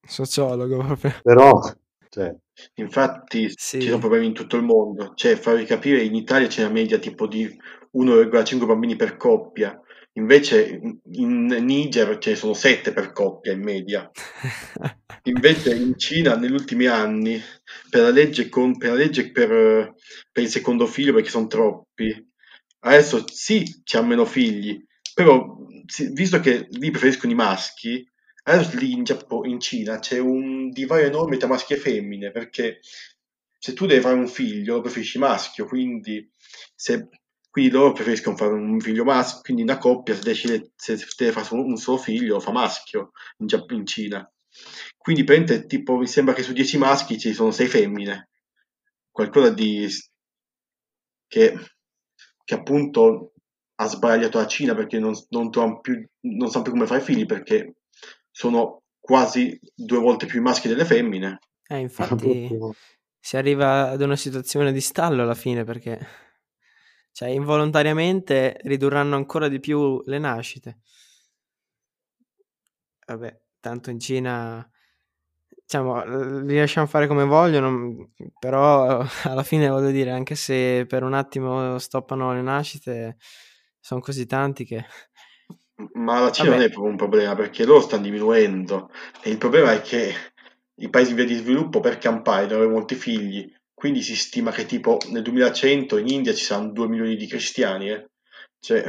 Sociologo 0.00 0.78
proprio. 0.78 1.12
Però, 1.22 1.60
cioè... 2.08 2.34
Infatti 2.76 3.50
sì. 3.54 3.80
ci 3.80 3.88
sono 3.88 3.98
problemi 3.98 4.26
in 4.26 4.32
tutto 4.32 4.56
il 4.56 4.62
mondo. 4.62 5.12
Cioè, 5.14 5.36
farvi 5.36 5.64
capire, 5.66 6.02
in 6.02 6.14
Italia 6.14 6.48
c'è 6.48 6.64
una 6.64 6.72
media 6.72 6.98
tipo 6.98 7.26
di 7.26 7.46
1,5 7.92 8.66
bambini 8.66 8.96
per 8.96 9.18
coppia. 9.18 9.78
Invece 10.18 10.80
in 11.12 11.46
Niger 11.46 12.18
ce 12.18 12.30
ne 12.30 12.36
sono 12.36 12.52
sette 12.52 12.92
per 12.92 13.12
coppia 13.12 13.52
in 13.52 13.62
media. 13.62 14.10
Invece 15.24 15.74
in 15.74 15.96
Cina 15.96 16.34
negli 16.36 16.52
ultimi 16.52 16.86
anni, 16.86 17.40
per 17.88 18.02
la 18.02 18.10
legge, 18.10 18.48
con, 18.48 18.76
per, 18.76 18.90
la 18.90 18.96
legge 18.96 19.30
per, 19.30 19.94
per, 20.32 20.42
il 20.42 20.48
secondo 20.48 20.86
figlio, 20.86 21.12
perché 21.12 21.30
sono 21.30 21.46
troppi, 21.46 22.26
adesso 22.80 23.24
sì, 23.28 23.82
c'è 23.84 24.02
meno 24.02 24.24
figli, 24.24 24.84
però 25.14 25.56
visto 26.12 26.40
che 26.40 26.66
lì 26.70 26.90
preferiscono 26.90 27.32
i 27.32 27.36
maschi, 27.36 28.04
adesso 28.44 28.76
lì 28.76 28.92
in, 28.92 29.04
Giappone, 29.04 29.48
in 29.48 29.60
Cina 29.60 30.00
c'è 30.00 30.18
un 30.18 30.70
divario 30.70 31.06
enorme 31.06 31.36
tra 31.36 31.46
maschi 31.46 31.74
e 31.74 31.76
femmine, 31.76 32.32
perché 32.32 32.80
se 33.56 33.72
tu 33.72 33.86
devi 33.86 34.00
fare 34.00 34.16
un 34.16 34.28
figlio, 34.28 34.74
lo 34.74 34.80
preferisci 34.80 35.18
maschio, 35.18 35.66
quindi 35.66 36.28
se 36.74 37.08
quindi 37.58 37.74
loro 37.74 37.92
preferiscono 37.92 38.36
fare 38.36 38.52
un 38.52 38.78
figlio 38.78 39.02
maschio, 39.02 39.40
quindi 39.42 39.62
una 39.62 39.78
coppia 39.78 40.14
se 40.14 40.22
decide 40.22 40.70
se 40.76 40.96
deve 41.16 41.32
fare 41.32 41.60
un 41.60 41.76
solo 41.76 41.98
figlio 41.98 42.34
lo 42.34 42.40
fa 42.40 42.52
maschio 42.52 43.10
in, 43.38 43.48
in 43.70 43.84
Cina. 43.84 44.32
Quindi 44.96 45.24
prende 45.24 45.66
tipo 45.66 45.96
mi 45.96 46.06
sembra 46.06 46.34
che 46.34 46.44
su 46.44 46.52
10 46.52 46.78
maschi 46.78 47.18
ci 47.18 47.32
sono 47.32 47.50
6 47.50 47.66
femmine. 47.66 48.28
Qualcosa 49.10 49.50
di 49.50 49.88
che, 51.26 51.58
che 52.44 52.54
appunto 52.54 53.32
ha 53.74 53.86
sbagliato 53.88 54.38
la 54.38 54.46
Cina 54.46 54.76
perché 54.76 55.00
non, 55.00 55.14
non, 55.30 55.80
più, 55.80 56.08
non 56.20 56.50
sanno 56.50 56.62
più 56.62 56.72
come 56.72 56.86
fare 56.86 57.00
figli 57.00 57.26
perché 57.26 57.78
sono 58.30 58.84
quasi 59.00 59.58
due 59.74 59.98
volte 59.98 60.26
più 60.26 60.40
maschi 60.42 60.68
delle 60.68 60.84
femmine. 60.84 61.40
Eh, 61.66 61.78
infatti 61.78 62.48
si 63.18 63.36
arriva 63.36 63.90
ad 63.90 64.00
una 64.00 64.14
situazione 64.14 64.72
di 64.72 64.80
stallo 64.80 65.22
alla 65.22 65.34
fine 65.34 65.64
perché 65.64 66.27
cioè, 67.18 67.30
involontariamente 67.30 68.60
ridurranno 68.62 69.16
ancora 69.16 69.48
di 69.48 69.58
più 69.58 70.00
le 70.04 70.18
nascite. 70.20 70.78
Vabbè, 73.04 73.40
tanto 73.58 73.90
in 73.90 73.98
Cina, 73.98 74.64
diciamo, 75.48 76.44
li 76.44 76.56
lasciamo 76.56 76.86
fare 76.86 77.08
come 77.08 77.24
vogliono, 77.24 78.12
però 78.38 79.04
alla 79.24 79.42
fine 79.42 79.66
voglio 79.68 79.90
dire, 79.90 80.12
anche 80.12 80.36
se 80.36 80.86
per 80.86 81.02
un 81.02 81.12
attimo 81.12 81.76
stoppano 81.80 82.32
le 82.32 82.42
nascite, 82.42 83.16
sono 83.80 83.98
così 83.98 84.24
tanti 84.24 84.64
che... 84.64 84.84
Ma 85.94 86.20
la 86.20 86.30
Cina 86.30 86.50
Vabbè. 86.50 86.60
non 86.60 86.68
è 86.68 86.70
proprio 86.70 86.92
un 86.92 86.98
problema 86.98 87.34
perché 87.34 87.64
loro 87.64 87.80
stanno 87.80 88.04
diminuendo 88.04 88.92
e 89.24 89.30
il 89.30 89.38
problema 89.38 89.72
è 89.72 89.80
che 89.80 90.14
i 90.76 90.88
paesi 90.88 91.10
in 91.10 91.16
via 91.16 91.26
di 91.26 91.34
sviluppo 91.34 91.80
per 91.80 91.98
campare 91.98 92.46
devono 92.46 92.62
avere 92.62 92.78
molti 92.78 92.94
figli 92.94 93.52
quindi 93.78 94.02
si 94.02 94.16
stima 94.16 94.50
che 94.50 94.66
tipo 94.66 94.98
nel 95.10 95.22
2100 95.22 95.96
in 95.98 96.08
India 96.08 96.34
ci 96.34 96.44
saranno 96.44 96.72
2 96.72 96.88
milioni 96.88 97.16
di 97.16 97.26
cristiani, 97.26 97.90
eh? 97.90 98.08
cioè 98.60 98.84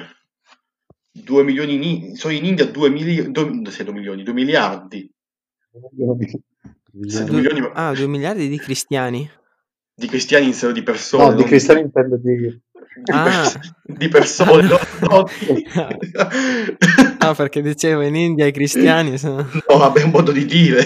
2 1.11 1.43
milioni 1.43 1.73
in, 2.07 2.15
solo 2.15 2.33
in 2.33 2.45
India 2.45 2.65
2, 2.65 2.89
mili, 2.89 3.31
2, 3.31 3.61
2 3.61 3.91
milioni, 3.93 4.23
2 4.23 4.33
miliardi. 4.33 5.09
Sì, 7.07 7.23
Due- 7.23 7.35
milioni, 7.35 7.61
ma- 7.61 7.71
ah, 7.73 7.93
2 7.93 8.07
miliardi 8.07 8.47
di 8.49 8.57
cristiani. 8.57 9.29
di 9.93 10.07
cristiani 10.07 10.45
in 10.47 10.53
senso 10.53 10.71
di 10.73 10.81
persone. 10.83 11.23
No, 11.25 11.33
di 11.33 11.43
cristiani 11.43 11.81
intendo 11.81 12.17
di... 12.17 12.35
di, 12.37 12.61
Ah. 13.11 13.23
pers- 13.23 13.59
di 13.83 14.07
persone, 14.07 14.63
Ah, 14.65 14.79
no, 15.01 15.29
no, 15.73 15.97
No, 17.19 17.33
perché 17.35 17.61
dicevo 17.61 18.01
in 18.01 18.15
India 18.15 18.45
i 18.47 18.51
cristiani 18.51 19.17
sono... 19.17 19.47
No, 19.67 19.77
vabbè, 19.77 19.99
è 19.99 20.03
un 20.03 20.11
modo 20.11 20.31
di 20.31 20.45
dire. 20.45 20.83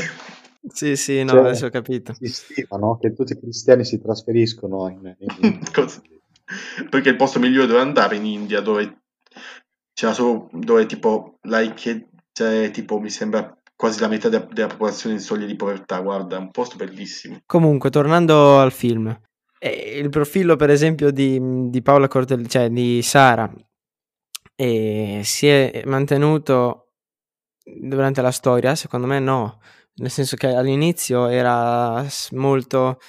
Sì, 0.74 0.96
sì, 0.96 1.24
no, 1.24 1.32
Cioè, 1.32 1.42
adesso 1.42 1.66
ho 1.68 1.70
capito. 1.70 2.14
Si 2.14 2.28
stima, 2.28 2.78
no? 2.78 2.98
Che 2.98 3.14
tutti 3.14 3.34
i 3.34 3.40
cristiani 3.40 3.86
si 3.86 4.02
trasferiscono 4.02 4.90
in... 4.90 5.16
in- 5.20 5.60
Perché 6.90 7.10
il 7.10 7.16
posto 7.16 7.40
migliore 7.40 7.68
dove 7.68 7.80
andare 7.80 8.16
in 8.16 8.26
India, 8.26 8.60
dove 8.62 9.02
c'è 9.94 10.14
solo, 10.14 10.50
dove 10.52 10.86
tipo, 10.86 11.38
like, 11.44 12.10
c'è 12.32 12.72
tipo, 12.72 13.00
mi 13.00 13.10
sembra 13.10 13.56
quasi 13.76 14.00
la 14.00 14.08
metà 14.08 14.30
de- 14.30 14.48
della 14.52 14.68
popolazione 14.68 15.16
in 15.16 15.22
soglia 15.22 15.46
di 15.46 15.56
povertà, 15.56 16.00
guarda, 16.00 16.36
è 16.36 16.40
un 16.40 16.52
posto 16.52 16.76
bellissimo. 16.76 17.40
Comunque, 17.46 17.90
tornando 17.90 18.60
al 18.60 18.72
film, 18.72 19.16
eh, 19.60 20.00
il 20.00 20.10
profilo, 20.10 20.56
per 20.56 20.70
esempio, 20.70 21.12
di, 21.12 21.70
di 21.70 21.82
Paola 21.82 22.08
Cortellesi, 22.08 22.50
cioè 22.50 22.70
di 22.70 23.02
Sara, 23.02 23.52
eh, 24.56 25.22
si 25.24 25.48
è 25.48 25.84
mantenuto 25.86 26.92
durante 27.64 28.22
la 28.22 28.32
storia? 28.32 28.76
Secondo 28.76 29.08
me 29.08 29.20
no, 29.20 29.60
nel 29.96 30.10
senso 30.10 30.36
che 30.36 30.48
all'inizio 30.48 31.28
era 31.28 32.06
molto 32.32 33.00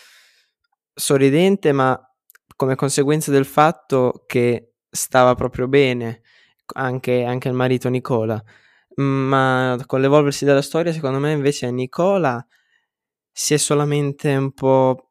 sorridente, 0.94 1.72
ma 1.72 1.98
come 2.56 2.74
conseguenza 2.76 3.30
del 3.30 3.44
fatto 3.44 4.24
che 4.26 4.74
stava 4.90 5.34
proprio 5.34 5.66
bene 5.66 6.22
anche, 6.74 7.24
anche 7.24 7.48
il 7.48 7.54
marito 7.54 7.88
Nicola. 7.88 8.42
Ma 8.96 9.76
con 9.86 10.00
l'evolversi 10.00 10.44
della 10.44 10.62
storia, 10.62 10.92
secondo 10.92 11.18
me 11.18 11.32
invece 11.32 11.70
Nicola 11.70 12.44
si 13.32 13.54
è 13.54 13.56
solamente 13.56 14.34
un 14.36 14.52
po'... 14.52 15.10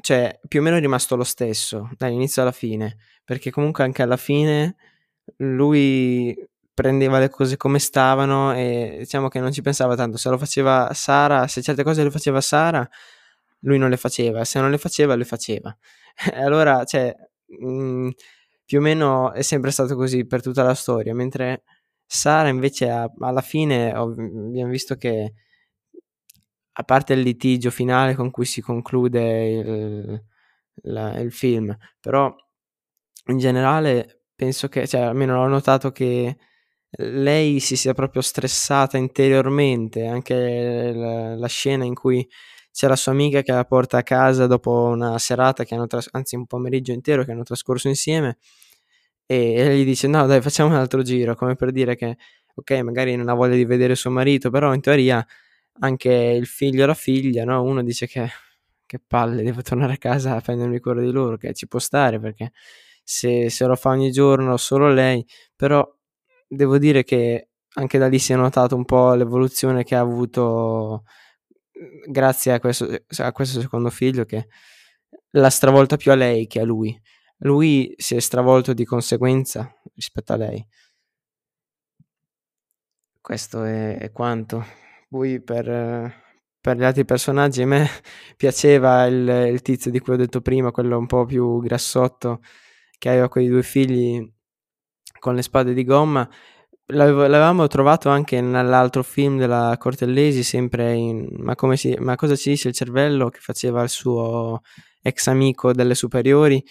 cioè 0.00 0.38
più 0.46 0.60
o 0.60 0.62
meno 0.62 0.76
è 0.76 0.80
rimasto 0.80 1.16
lo 1.16 1.24
stesso 1.24 1.88
dall'inizio 1.96 2.42
alla 2.42 2.52
fine, 2.52 2.98
perché 3.24 3.50
comunque 3.50 3.82
anche 3.84 4.02
alla 4.02 4.18
fine 4.18 4.76
lui 5.36 6.36
prendeva 6.74 7.18
le 7.18 7.30
cose 7.30 7.56
come 7.56 7.78
stavano 7.78 8.52
e 8.54 8.96
diciamo 9.00 9.28
che 9.28 9.40
non 9.40 9.52
ci 9.52 9.62
pensava 9.62 9.94
tanto, 9.96 10.16
se 10.18 10.28
lo 10.30 10.38
faceva 10.38 10.90
Sara, 10.92 11.46
se 11.48 11.62
certe 11.62 11.82
cose 11.84 12.02
le 12.02 12.10
faceva 12.10 12.40
Sara, 12.40 12.88
lui 13.60 13.78
non 13.78 13.90
le 13.90 13.96
faceva, 13.96 14.44
se 14.44 14.60
non 14.60 14.70
le 14.70 14.78
faceva, 14.78 15.14
le 15.16 15.24
faceva. 15.24 15.76
Allora, 16.34 16.84
cioè, 16.84 17.14
mh, 17.46 18.10
più 18.64 18.78
o 18.78 18.80
meno 18.82 19.32
è 19.32 19.42
sempre 19.42 19.70
stato 19.70 19.96
così 19.96 20.26
per 20.26 20.42
tutta 20.42 20.62
la 20.62 20.74
storia, 20.74 21.14
mentre 21.14 21.62
Sara 22.06 22.48
invece 22.48 22.90
ha- 22.90 23.10
alla 23.20 23.40
fine 23.40 23.92
ho- 23.96 24.10
abbiamo 24.12 24.70
visto 24.70 24.94
che 24.96 25.34
a 26.76 26.82
parte 26.82 27.12
il 27.12 27.20
litigio 27.20 27.70
finale 27.70 28.14
con 28.14 28.30
cui 28.30 28.44
si 28.44 28.60
conclude 28.60 29.48
il, 29.48 30.24
la- 30.82 31.18
il 31.20 31.32
film, 31.32 31.76
però 32.00 32.34
in 33.26 33.38
generale 33.38 34.24
penso 34.34 34.68
che, 34.68 34.86
cioè 34.86 35.02
almeno 35.02 35.40
ho 35.40 35.46
notato 35.48 35.92
che 35.92 36.36
lei 36.98 37.60
si 37.60 37.76
sia 37.76 37.94
proprio 37.94 38.22
stressata 38.22 38.96
interiormente, 38.98 40.06
anche 40.06 40.92
la, 40.94 41.34
la 41.36 41.46
scena 41.48 41.84
in 41.84 41.94
cui 41.94 42.28
c'è 42.72 42.88
la 42.88 42.96
sua 42.96 43.12
amica 43.12 43.42
che 43.42 43.52
la 43.52 43.64
porta 43.64 43.98
a 43.98 44.02
casa 44.02 44.46
dopo 44.46 44.70
una 44.84 45.18
serata 45.18 45.64
tras- 45.64 46.08
anzi 46.12 46.34
un 46.36 46.46
pomeriggio 46.46 46.92
intero 46.92 47.24
che 47.24 47.30
hanno 47.32 47.44
trascorso 47.44 47.86
insieme 47.88 48.38
e, 49.26 49.54
e 49.54 49.78
gli 49.78 49.84
dice 49.84 50.08
no 50.08 50.26
dai 50.26 50.40
facciamo 50.40 50.70
un 50.70 50.76
altro 50.76 51.02
giro, 51.02 51.34
come 51.34 51.54
per 51.56 51.70
dire 51.72 51.96
che 51.96 52.16
ok 52.54 52.70
magari 52.80 53.16
non 53.16 53.28
ha 53.28 53.34
voglia 53.34 53.54
di 53.56 53.64
vedere 53.64 53.94
suo 53.94 54.10
marito, 54.10 54.50
però 54.50 54.74
in 54.74 54.80
teoria 54.80 55.24
anche 55.80 56.10
il 56.12 56.46
figlio 56.46 56.84
e 56.84 56.86
la 56.86 56.94
figlia, 56.94 57.44
no? 57.44 57.62
Uno 57.62 57.82
dice 57.82 58.06
che, 58.06 58.28
che 58.86 59.00
palle, 59.04 59.42
devo 59.42 59.62
tornare 59.62 59.94
a 59.94 59.96
casa 59.98 60.36
a 60.36 60.40
prendermi 60.40 60.78
cura 60.80 61.00
di 61.00 61.10
loro, 61.10 61.36
che 61.36 61.52
ci 61.54 61.66
può 61.66 61.78
stare 61.78 62.20
perché 62.20 62.52
se, 63.02 63.50
se 63.50 63.66
lo 63.66 63.74
fa 63.76 63.90
ogni 63.90 64.10
giorno 64.12 64.56
solo 64.56 64.92
lei, 64.92 65.24
però 65.56 65.86
devo 66.54 66.78
dire 66.78 67.04
che 67.04 67.48
anche 67.74 67.98
da 67.98 68.08
lì 68.08 68.18
si 68.18 68.32
è 68.32 68.36
notato 68.36 68.76
un 68.76 68.84
po' 68.84 69.14
l'evoluzione 69.14 69.84
che 69.84 69.94
ha 69.94 70.00
avuto 70.00 71.04
mm, 71.78 72.10
grazie 72.10 72.52
a 72.52 72.60
questo, 72.60 72.88
a 73.18 73.32
questo 73.32 73.60
secondo 73.60 73.90
figlio 73.90 74.24
che 74.24 74.48
l'ha 75.30 75.50
stravolta 75.50 75.96
più 75.96 76.12
a 76.12 76.14
lei 76.14 76.46
che 76.46 76.60
a 76.60 76.64
lui. 76.64 76.98
Lui 77.38 77.92
si 77.96 78.14
è 78.14 78.20
stravolto 78.20 78.72
di 78.72 78.84
conseguenza 78.84 79.74
rispetto 79.94 80.32
a 80.32 80.36
lei. 80.36 80.66
Questo 83.20 83.64
è, 83.64 83.98
è 83.98 84.12
quanto. 84.12 84.64
Poi 85.08 85.42
per, 85.42 85.64
per 86.60 86.76
gli 86.76 86.84
altri 86.84 87.04
personaggi 87.04 87.62
a 87.62 87.66
me 87.66 87.88
piaceva 88.36 89.06
il, 89.06 89.28
il 89.52 89.62
tizio 89.62 89.90
di 89.90 90.00
cui 90.00 90.14
ho 90.14 90.16
detto 90.16 90.40
prima, 90.40 90.70
quello 90.70 90.98
un 90.98 91.06
po' 91.06 91.24
più 91.24 91.60
grassotto 91.60 92.40
che 92.98 93.08
aveva 93.08 93.28
quei 93.28 93.48
due 93.48 93.62
figli 93.62 94.33
con 95.24 95.34
le 95.34 95.40
spade 95.40 95.72
di 95.72 95.84
gomma. 95.84 96.28
L'avevamo 96.88 97.66
trovato 97.66 98.10
anche 98.10 98.42
nell'altro 98.42 99.02
film 99.02 99.38
della 99.38 99.74
Cortellesi, 99.78 100.42
sempre 100.42 100.92
in 100.92 101.26
ma, 101.38 101.56
si, 101.76 101.96
ma 101.98 102.14
cosa 102.14 102.36
ci 102.36 102.50
dice 102.50 102.68
il 102.68 102.74
cervello 102.74 103.30
che 103.30 103.38
faceva 103.40 103.82
il 103.82 103.88
suo 103.88 104.60
ex 105.00 105.26
amico 105.28 105.72
delle 105.72 105.94
superiori. 105.94 106.62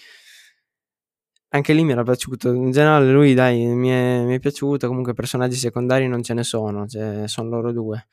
Anche 1.48 1.72
lì 1.72 1.82
mi 1.82 1.90
era 1.92 2.04
piaciuto. 2.04 2.52
In 2.52 2.70
generale, 2.70 3.10
lui, 3.10 3.34
dai, 3.34 3.66
mi 3.66 3.88
è, 3.88 4.22
mi 4.24 4.36
è 4.36 4.38
piaciuto. 4.38 4.86
Comunque, 4.86 5.14
personaggi 5.14 5.56
secondari 5.56 6.06
non 6.06 6.22
ce 6.22 6.34
ne 6.34 6.44
sono, 6.44 6.86
cioè, 6.86 7.26
sono 7.26 7.48
loro 7.48 7.72
due. 7.72 8.06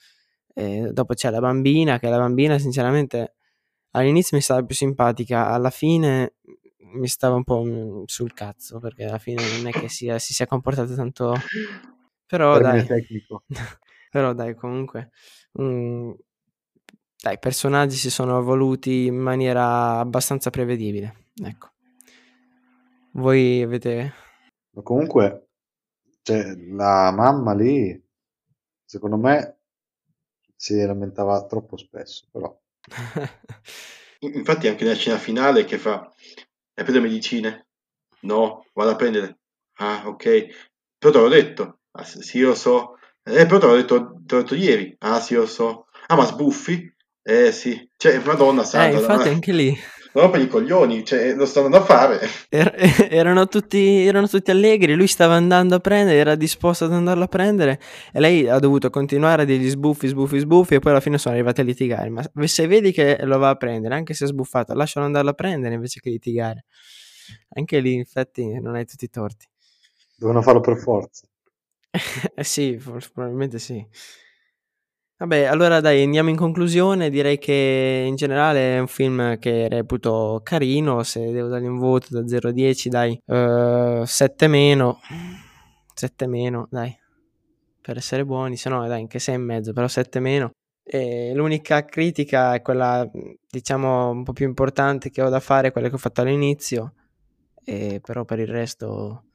E 0.56 0.90
dopo 0.92 1.14
c'è 1.14 1.30
la 1.30 1.40
bambina, 1.40 2.00
che 2.00 2.10
la 2.10 2.18
bambina, 2.18 2.58
sinceramente, 2.58 3.36
all'inizio 3.92 4.38
mi 4.38 4.44
stava 4.44 4.64
più 4.64 4.76
simpatica, 4.76 5.50
alla 5.50 5.70
fine 5.70 6.34
mi 6.94 7.08
stava 7.08 7.36
un 7.36 7.44
po' 7.44 7.64
mm, 7.64 8.04
sul 8.06 8.34
cazzo, 8.34 8.80
perché 8.80 9.06
alla 9.06 9.18
fine 9.18 9.42
non 9.58 9.68
è 9.68 9.72
che 9.72 9.90
sia, 9.90 10.20
si 10.20 10.34
sia 10.34 10.46
comportata 10.46 10.94
tanto... 10.96 11.34
Però 12.26 12.54
termine 12.54 12.86
dai, 12.86 13.02
tecnico. 13.02 13.44
però 14.10 14.34
dai, 14.34 14.56
comunque, 14.56 15.12
mm, 15.62 16.12
dai, 17.22 17.34
i 17.34 17.40
personaggi 17.40 17.96
si 17.96 18.10
sono 18.10 18.40
evoluti 18.40 19.06
in 19.06 19.18
maniera 19.18 20.00
abbastanza 20.00 20.50
prevedibile. 20.50 21.28
Ecco. 21.44 21.70
Voi 23.14 23.62
avete... 23.62 24.14
Ma 24.72 24.82
comunque, 24.82 25.50
cioè, 26.22 26.56
la 26.56 27.12
mamma 27.12 27.54
lì, 27.54 28.02
secondo 28.86 29.18
me, 29.18 29.60
si 30.56 30.80
lamentava 30.80 31.46
troppo 31.46 31.76
spesso, 31.76 32.28
però. 32.32 32.58
Infatti 34.20 34.68
anche 34.68 34.84
nella 34.84 34.96
scena 34.96 35.18
finale 35.18 35.66
che 35.66 35.80
fa, 35.80 36.14
hai 36.82 36.84
preso 36.84 37.02
medicine? 37.02 37.68
No, 38.22 38.66
vado 38.74 38.92
a 38.92 38.96
prendere. 38.96 39.38
Ah, 39.80 40.04
ok. 40.08 40.26
Però 40.98 41.12
te 41.12 41.20
l'ho 41.20 41.28
detto. 41.30 41.80
Ah, 41.92 42.04
sì, 42.04 42.40
lo 42.42 42.56
so. 42.56 42.98
Eh, 43.24 43.46
però 43.46 43.60
te 43.60 43.66
l'ho 43.68 43.76
detto, 43.76 44.22
te 44.26 44.36
l'ho 44.36 44.42
detto 44.42 44.56
ieri. 44.56 44.96
Ah, 45.00 45.20
sì, 45.20 45.36
lo 45.36 45.46
so. 45.46 45.88
Ah, 46.08 46.16
ma 46.16 46.26
sbuffi? 46.26 46.94
Eh, 47.24 47.52
sì. 47.52 47.90
Cioè, 47.96 48.20
madonna 48.20 48.62
Eh, 48.62 48.66
santa. 48.66 48.98
infatti 49.00 49.28
ma- 49.30 49.34
anche 49.34 49.52
lì 49.54 49.78
No, 50.14 50.30
per 50.30 50.42
i 50.42 50.48
coglioni, 50.48 51.06
cioè, 51.06 51.34
lo 51.36 51.46
stanno 51.46 51.76
a 51.78 51.82
fare. 51.82 52.20
er- 52.50 52.76
erano, 53.10 53.48
tutti, 53.48 54.06
erano 54.06 54.28
tutti 54.28 54.52
allegri, 54.52 54.94
lui 54.96 55.08
stava 55.08 55.36
andando 55.36 55.76
a 55.76 55.80
prendere, 55.80 56.18
era 56.18 56.36
disposto 56.36 56.86
ad 56.86 56.92
andarlo 56.94 57.24
a 57.24 57.28
prendere 57.28 57.80
e 58.12 58.20
lei 58.20 58.48
ha 58.50 58.60
dovuto 58.60 58.90
continuare 58.90 59.44
a 59.44 59.46
dirgli 59.46 59.70
sbuffi, 59.70 60.08
sbuffi, 60.08 60.40
sbuffi 60.40 60.76
e 60.76 60.80
poi 60.80 60.92
alla 60.92 61.00
fine 61.00 61.18
sono 61.18 61.34
arrivati 61.36 61.62
a 61.62 61.64
litigare. 61.64 62.10
Ma 62.10 62.24
se 62.46 62.68
vedi 62.68 62.92
che 62.92 63.20
lo 63.24 63.38
va 63.38 63.50
a 63.50 63.56
prendere, 63.56 63.96
anche 63.96 64.14
se 64.14 64.26
è 64.26 64.28
sbuffato, 64.28 64.74
lascialo 64.74 65.06
andarlo 65.06 65.30
a 65.30 65.34
prendere 65.34 65.76
invece 65.76 66.02
che 66.02 66.10
litigare. 66.10 66.66
Anche 67.54 67.80
lì, 67.80 67.94
infatti, 67.94 68.60
non 68.60 68.76
hai 68.76 68.86
tutti 68.86 69.06
i 69.06 69.10
torti. 69.10 69.48
Dovevano 70.18 70.44
farlo 70.44 70.60
per 70.60 70.78
forza. 70.78 71.26
Eh 72.36 72.44
sì, 72.44 72.78
forse- 72.80 73.12
probabilmente 73.14 73.60
sì. 73.60 73.86
Vabbè, 75.22 75.44
allora 75.44 75.82
dai, 75.82 76.02
andiamo 76.02 76.32
in 76.32 76.36
conclusione. 76.36 77.12
Direi 77.12 77.38
che 77.38 78.06
in 78.08 78.16
generale 78.16 78.78
è 78.78 78.80
un 78.80 78.88
film 78.88 79.38
che 79.38 79.68
reputo 79.70 80.42
carino. 80.44 81.04
Se 81.04 81.32
devo 81.32 81.48
dargli 81.48 81.68
un 81.68 81.78
voto 81.78 82.08
da 82.10 82.28
0 82.28 82.50
a 82.50 82.52
10, 82.52 82.90
dai, 82.90 83.22
eh, 83.28 84.02
7 84.04 84.48
meno. 84.48 85.00
7 85.94 86.26
meno, 86.26 86.68
dai, 86.72 86.98
per 87.80 87.98
essere 87.98 88.26
buoni. 88.26 88.58
Se 88.58 88.68
no, 88.70 88.88
dai, 88.88 89.02
anche 89.02 89.20
6 89.20 89.36
e 89.36 89.38
mezzo, 89.38 89.74
però 89.74 89.88
7 89.88 90.20
meno. 90.20 90.54
E 90.84 91.34
l'unica 91.36 91.86
critica 91.86 92.56
è 92.56 92.64
quella, 92.64 93.08
diciamo, 93.48 94.10
un 94.10 94.24
po' 94.24 94.34
più 94.34 94.48
importante 94.48 95.12
che 95.12 95.22
ho 95.22 95.30
da 95.30 95.40
fare, 95.40 95.72
quella 95.72 95.90
che 95.90 95.96
ho 95.96 96.00
fatto 96.00 96.22
all'inizio. 96.22 96.96
E 97.64 98.02
però 98.04 98.26
per 98.26 98.40
il 98.40 98.48
resto 98.48 99.26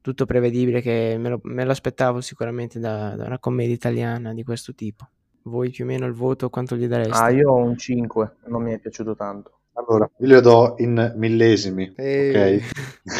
tutto 0.00 0.24
prevedibile 0.24 0.80
che 0.80 1.16
me 1.18 1.30
lo, 1.30 1.40
me 1.42 1.64
lo 1.64 1.72
aspettavo 1.72 2.20
sicuramente 2.20 2.78
da, 2.78 3.16
da 3.16 3.24
una 3.24 3.40
commedia 3.40 3.74
italiana 3.74 4.32
di 4.32 4.44
questo 4.44 4.72
tipo. 4.72 5.08
Voi 5.44 5.70
più 5.70 5.84
o 5.84 5.88
meno 5.88 6.06
il 6.06 6.12
voto 6.12 6.50
quanto 6.50 6.76
gli 6.76 6.86
dareste? 6.86 7.22
Ah, 7.22 7.30
io 7.30 7.50
ho 7.50 7.56
un 7.56 7.76
5, 7.76 8.36
non 8.46 8.62
mi 8.62 8.72
è 8.72 8.78
piaciuto 8.78 9.16
tanto. 9.16 9.58
Allora, 9.74 10.08
io 10.18 10.26
le 10.26 10.40
do 10.40 10.74
in 10.78 11.12
millesimi, 11.16 11.92
Eh. 11.96 12.60
ok? 12.60 12.70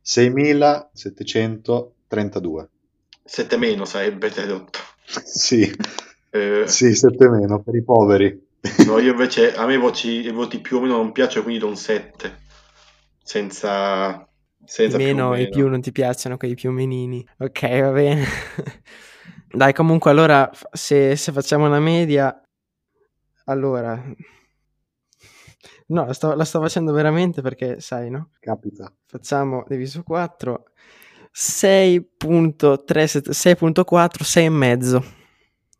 6732. 0.00 2.68
7 3.24 3.56
meno 3.56 3.84
sarebbe 3.84 4.30
tradotto. 4.30 4.78
Sì, 5.24 5.68
Eh, 6.30 6.64
sì, 6.66 6.94
7 6.94 7.28
meno 7.28 7.60
per 7.62 7.74
i 7.74 7.82
poveri. 7.82 8.44
No, 8.86 8.98
io 8.98 9.12
invece 9.12 9.54
a 9.54 9.64
me 9.66 9.74
i 9.74 9.78
voti, 9.78 10.26
i 10.26 10.30
voti 10.30 10.60
più 10.60 10.76
o 10.76 10.80
meno 10.80 10.96
non 10.96 11.12
piacciono, 11.12 11.42
quindi 11.44 11.60
do 11.60 11.68
un 11.68 11.76
7. 11.76 12.44
Senza, 13.22 14.28
senza 14.64 14.96
I 14.96 14.98
meno 14.98 15.30
più 15.30 15.32
o 15.32 15.36
e 15.36 15.42
i 15.42 15.48
più 15.48 15.68
non 15.68 15.80
ti 15.80 15.92
piacciono, 15.92 16.36
quei 16.36 16.54
più 16.54 16.70
menini. 16.70 17.26
Ok, 17.38 17.80
va 17.80 17.90
bene. 17.90 18.24
Dai, 19.48 19.72
comunque, 19.72 20.10
allora, 20.10 20.50
se, 20.72 21.16
se 21.16 21.32
facciamo 21.32 21.66
una 21.66 21.80
media, 21.80 22.38
allora... 23.44 24.02
No, 25.88 26.04
la 26.04 26.12
sto, 26.12 26.34
la 26.34 26.44
sto 26.44 26.60
facendo 26.60 26.92
veramente 26.92 27.42
perché, 27.42 27.80
sai, 27.80 28.10
no? 28.10 28.30
Capita. 28.40 28.92
Facciamo 29.06 29.64
diviso 29.68 30.02
4, 30.02 30.64
6.3, 31.32 33.30
6.4, 33.30 34.22
6 34.24 34.44
e 34.44 34.48
mezzo. 34.50 35.04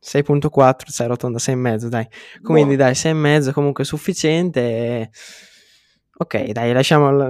6.4, 0.01 0.91
sai, 0.91 1.09
rotonda 1.09 1.39
6 1.41 1.55
e 1.55 1.59
mezzo, 1.59 1.89
dai. 1.89 2.07
Quindi 2.41 2.77
Buono. 2.77 2.77
dai, 2.77 2.95
6 2.95 3.11
e 3.11 3.15
mezzo 3.15 3.53
comunque 3.53 3.85
sufficiente. 3.85 4.61
e- 4.61 5.11
Ok, 6.19 6.51
dai, 6.53 6.73
lasciamo, 6.73 7.11
la- 7.11 7.29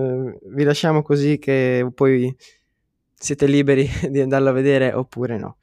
vi 0.51 0.63
lasciamo 0.63 1.03
così 1.03 1.39
che 1.39 1.89
poi 1.95 2.35
siete 3.15 3.47
liberi 3.47 3.89
di 4.11 4.21
andarlo 4.21 4.51
a 4.51 4.53
vedere 4.53 4.93
oppure 4.93 5.39
no. 5.39 5.57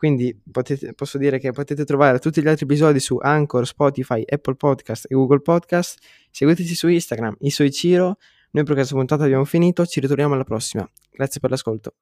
Quindi 0.00 0.34
potete- 0.50 0.94
posso 0.94 1.18
dire 1.18 1.38
che 1.38 1.52
potete 1.52 1.84
trovare 1.84 2.18
tutti 2.20 2.40
gli 2.40 2.48
altri 2.48 2.64
episodi 2.64 2.98
su 3.00 3.18
Anchor, 3.20 3.66
Spotify, 3.66 4.24
Apple 4.26 4.54
Podcast 4.54 5.04
e 5.10 5.14
Google 5.14 5.40
Podcast. 5.42 5.98
Seguiteci 6.30 6.74
su 6.74 6.88
Instagram, 6.88 7.36
Isoichiro. 7.40 8.16
Noi 8.52 8.64
per 8.64 8.76
questa 8.76 8.94
puntata 8.94 9.24
abbiamo 9.24 9.44
finito, 9.44 9.84
ci 9.84 10.00
ritroviamo 10.00 10.32
alla 10.32 10.44
prossima. 10.44 10.90
Grazie 11.10 11.38
per 11.38 11.50
l'ascolto. 11.50 11.92